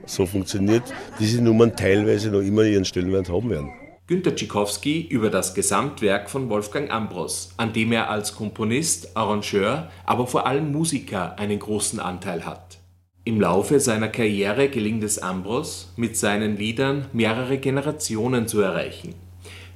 so 0.07 0.25
funktioniert, 0.25 0.81
diese 1.19 1.43
Nummern 1.43 1.75
teilweise 1.75 2.31
noch 2.31 2.41
immer 2.41 2.63
ihren 2.63 2.85
Stellenwert 2.85 3.29
haben 3.29 3.51
werden. 3.51 3.69
Günter 4.07 4.35
Tschikowski 4.35 5.01
über 5.07 5.29
das 5.29 5.53
Gesamtwerk 5.53 6.27
von 6.27 6.49
Wolfgang 6.49 6.89
Ambros, 6.89 7.53
an 7.57 7.71
dem 7.71 7.91
er 7.91 8.09
als 8.09 8.33
Komponist, 8.33 9.15
Arrangeur, 9.15 9.91
aber 10.05 10.25
vor 10.25 10.47
allem 10.47 10.71
Musiker 10.71 11.37
einen 11.37 11.59
großen 11.59 11.99
Anteil 11.99 12.47
hat. 12.47 12.80
Im 13.23 13.39
Laufe 13.39 13.79
seiner 13.79 14.07
Karriere 14.07 14.67
gelingt 14.69 15.03
es 15.03 15.19
Ambros, 15.19 15.93
mit 15.95 16.17
seinen 16.17 16.57
Liedern 16.57 17.05
mehrere 17.13 17.59
Generationen 17.59 18.47
zu 18.47 18.61
erreichen. 18.61 19.13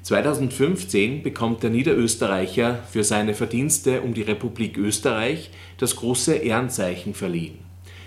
2015 0.01 1.21
bekommt 1.21 1.61
der 1.61 1.69
Niederösterreicher 1.69 2.79
für 2.89 3.03
seine 3.03 3.35
Verdienste 3.35 4.01
um 4.01 4.15
die 4.15 4.23
Republik 4.23 4.79
Österreich 4.79 5.51
das 5.77 5.95
große 5.95 6.33
Ehrenzeichen 6.33 7.13
verliehen. 7.13 7.59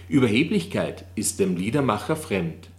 Überheblichkeit 0.09 1.05
ist 1.15 1.39
dem 1.39 1.57
Liedermacher 1.57 2.17
fremd. 2.17 2.71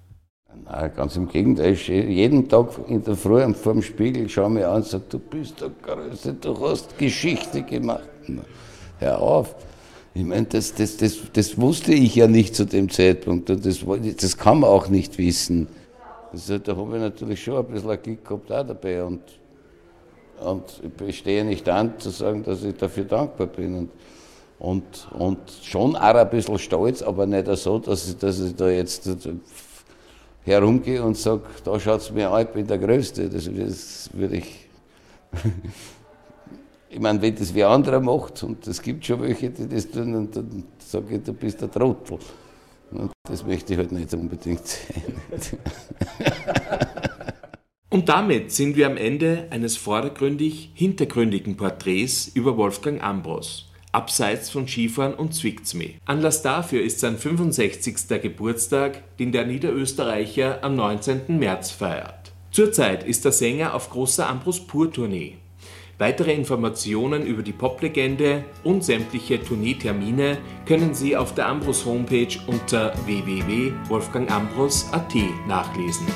Nein, 0.66 0.92
ganz 0.98 1.16
im 1.16 1.30
Gegenteil. 1.30 1.76
Jeden 1.76 2.50
Tag 2.50 2.72
in 2.90 3.02
der 3.02 3.16
Früh 3.16 3.54
vor 3.54 3.74
dem 3.74 3.82
Spiegel 3.82 4.28
schaue 4.28 4.48
ich 4.48 4.54
mir 4.56 4.68
an 4.68 4.78
und 4.78 4.86
sage, 4.86 5.06
du 5.10 5.20
bist 5.20 5.62
der 5.62 5.72
Größte, 5.82 6.34
du 6.34 6.60
hast 6.68 6.98
Geschichte 6.98 7.62
gemacht. 7.64 8.10
Hör 9.00 9.22
auf. 9.22 9.56
Ich 10.14 10.24
meine, 10.24 10.46
das, 10.46 10.74
das, 10.74 10.98
das, 10.98 11.18
das 11.34 11.60
wusste 11.60 11.94
ich 11.94 12.16
ja 12.16 12.28
nicht 12.28 12.56
zu 12.56 12.66
dem 12.66 12.90
Zeitpunkt 12.90 13.50
und 13.50 13.66
das, 13.66 13.86
das 14.18 14.38
kann 14.38 14.62
man 14.62 14.70
auch 14.70 14.90
nicht 14.90 15.18
wissen. 15.18 15.68
Also, 16.32 16.58
da 16.58 16.76
habe 16.76 16.96
ich 16.96 17.02
natürlich 17.02 17.44
schon 17.44 17.58
ein 17.58 17.66
bisschen 17.66 18.02
Glück 18.02 18.26
gehabt 18.26 18.52
auch 18.52 18.68
dabei 18.68 19.04
und, 19.04 19.22
und 20.40 20.64
ich 21.08 21.20
stehe 21.20 21.46
nicht 21.46 21.68
an 21.70 22.00
zu 22.00 22.10
sagen, 22.10 22.44
dass 22.44 22.64
ich 22.64 22.76
dafür 22.76 23.06
dankbar 23.06 23.48
bin. 23.48 23.76
Und, 23.76 23.90
und, 24.60 25.08
und 25.18 25.38
schon 25.64 25.96
auch 25.96 26.02
ein 26.16 26.30
bisschen 26.30 26.60
stolz, 26.60 27.02
aber 27.02 27.26
nicht 27.26 27.48
so, 27.58 27.80
dass 27.80 28.10
ich, 28.10 28.18
dass 28.18 28.40
ich 28.40 28.56
da 28.56 28.70
jetzt 28.70 29.10
herumgehe 30.44 31.04
und 31.04 31.18
sage, 31.18 31.42
da 31.64 31.80
schaut 31.80 32.02
es 32.02 32.12
mir 32.12 32.30
an, 32.30 32.42
ich 32.42 32.50
bin 32.50 32.68
der 32.68 32.78
Größte. 32.78 33.30
Das, 33.30 33.46
das 33.46 34.10
würde 34.14 34.38
ich 34.38 34.68
ich 36.90 37.00
meine, 37.00 37.22
wenn 37.22 37.36
das 37.36 37.54
wer 37.54 37.70
anderer 37.70 38.00
macht, 38.00 38.44
und 38.44 38.66
es 38.68 38.82
gibt 38.82 39.06
schon 39.06 39.22
welche, 39.22 39.50
die 39.52 39.68
das 39.68 39.90
tun, 39.90 40.16
und 40.16 40.36
dann 40.36 40.64
sage 40.80 41.16
ich, 41.16 41.24
du 41.24 41.34
bist 41.34 41.62
der 41.62 41.72
Trottel. 41.72 42.18
Und 42.92 43.12
das 43.28 43.46
möchte 43.46 43.74
ich 43.74 43.80
halt 43.80 43.92
nicht 43.92 44.14
unbedingt 44.14 44.66
sein. 44.66 45.04
Und 47.92 48.08
damit 48.08 48.52
sind 48.52 48.76
wir 48.76 48.86
am 48.86 48.98
Ende 48.98 49.48
eines 49.50 49.76
vordergründig 49.76 50.70
hintergründigen 50.76 51.58
Porträts 51.58 52.28
über 52.28 52.56
Wolfgang 52.56 53.04
Ambros, 53.04 53.72
abseits 53.92 54.52
von 54.52 54.68
Skifahren 54.68 55.16
und 55.16 55.34
Zwichtsme. 55.34 55.96
Anlass 56.06 56.44
dafür 56.44 56.84
ist 56.84 57.00
sein 57.00 57.18
65. 57.18 58.22
Geburtstag, 58.22 59.18
den 59.18 59.32
der 59.32 59.48
Niederösterreicher 59.48 60.64
am 60.64 60.76
19. 60.76 61.40
März 61.40 61.72
feiert. 61.72 62.32
Zurzeit 62.52 63.04
ist 63.04 63.26
der 63.26 63.32
Sänger 63.32 63.74
auf 63.74 63.90
großer 63.90 64.30
Ambros 64.30 64.60
Pur-Tournee. 64.68 65.38
Weitere 66.00 66.34
Informationen 66.34 67.26
über 67.26 67.44
die 67.44 67.52
Poplegende 67.52 68.46
und 68.64 68.86
sämtliche 68.86 69.44
Tourneetermine 69.44 70.38
können 70.66 70.96
Sie 70.96 71.18
auf 71.18 71.36
der 71.36 71.50
Ambros 71.50 71.86
Homepage 71.86 72.40
unter 72.48 72.94
www.wolfgangambros.at 73.06 75.14
nachlesen. 75.46 76.08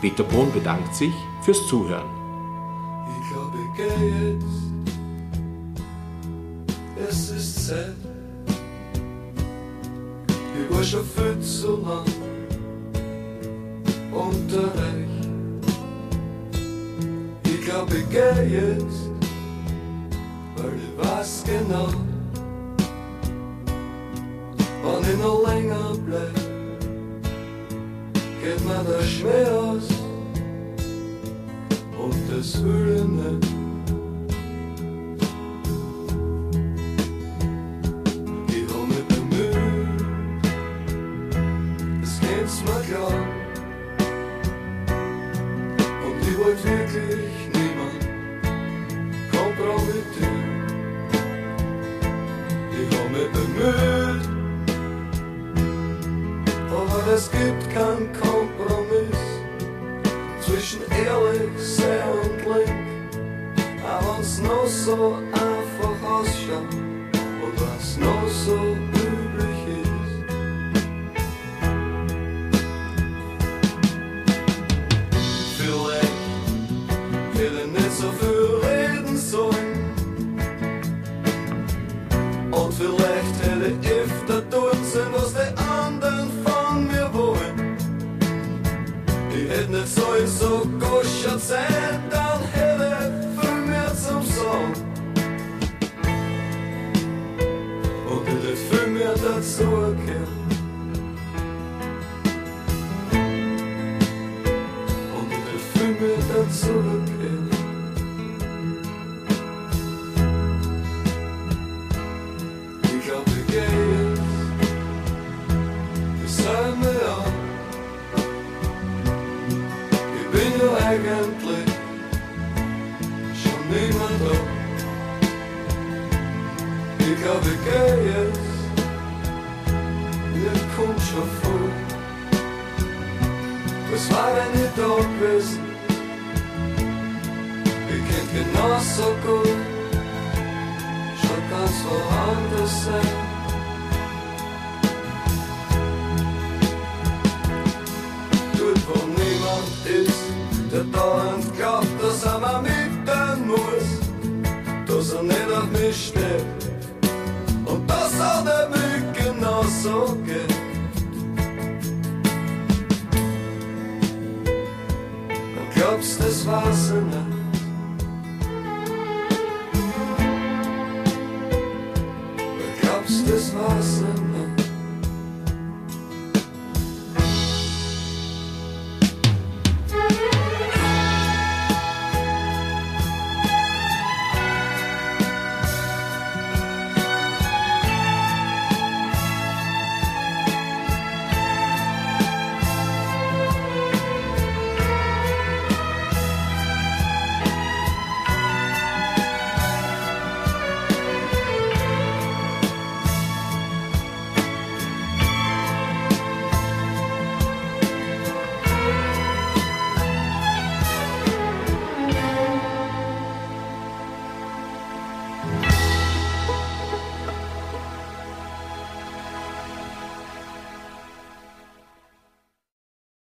Peter 0.00 0.24
Bohn 0.24 0.50
bedankt 0.52 0.94
sich 0.94 1.12
fürs 1.42 1.68
Zuhören. 1.68 2.06
Ich 3.20 3.28
glaube, 3.30 3.58
ich 3.60 3.72
gehe 3.76 4.32
jetzt. 4.32 4.46
Es 7.06 7.30
ist 7.30 7.66
Zeit. 7.66 7.92
Ich 10.54 10.70
war 10.74 10.82
schon 10.82 11.04
viel 11.04 11.38
zu 11.40 11.76
lang 11.82 12.06
unterwegs. 14.12 15.28
Ich 17.44 17.60
glaube, 17.66 17.98
ich 17.98 18.08
gehe 18.08 18.46
jetzt, 18.48 19.05
weil 20.56 20.80
weiß 20.96 21.44
genau, 21.46 21.88
wenn 24.82 25.10
ich 25.10 25.18
noch 25.18 25.46
länger 25.46 25.92
bleib, 26.06 26.34
geht 28.42 28.64
mir 28.64 28.84
der 28.84 29.02
Schmäh 29.04 29.46
aus 29.46 29.88
und 31.98 32.22
das 32.30 32.58
Höhlen 32.62 33.16
nicht. 33.16 33.55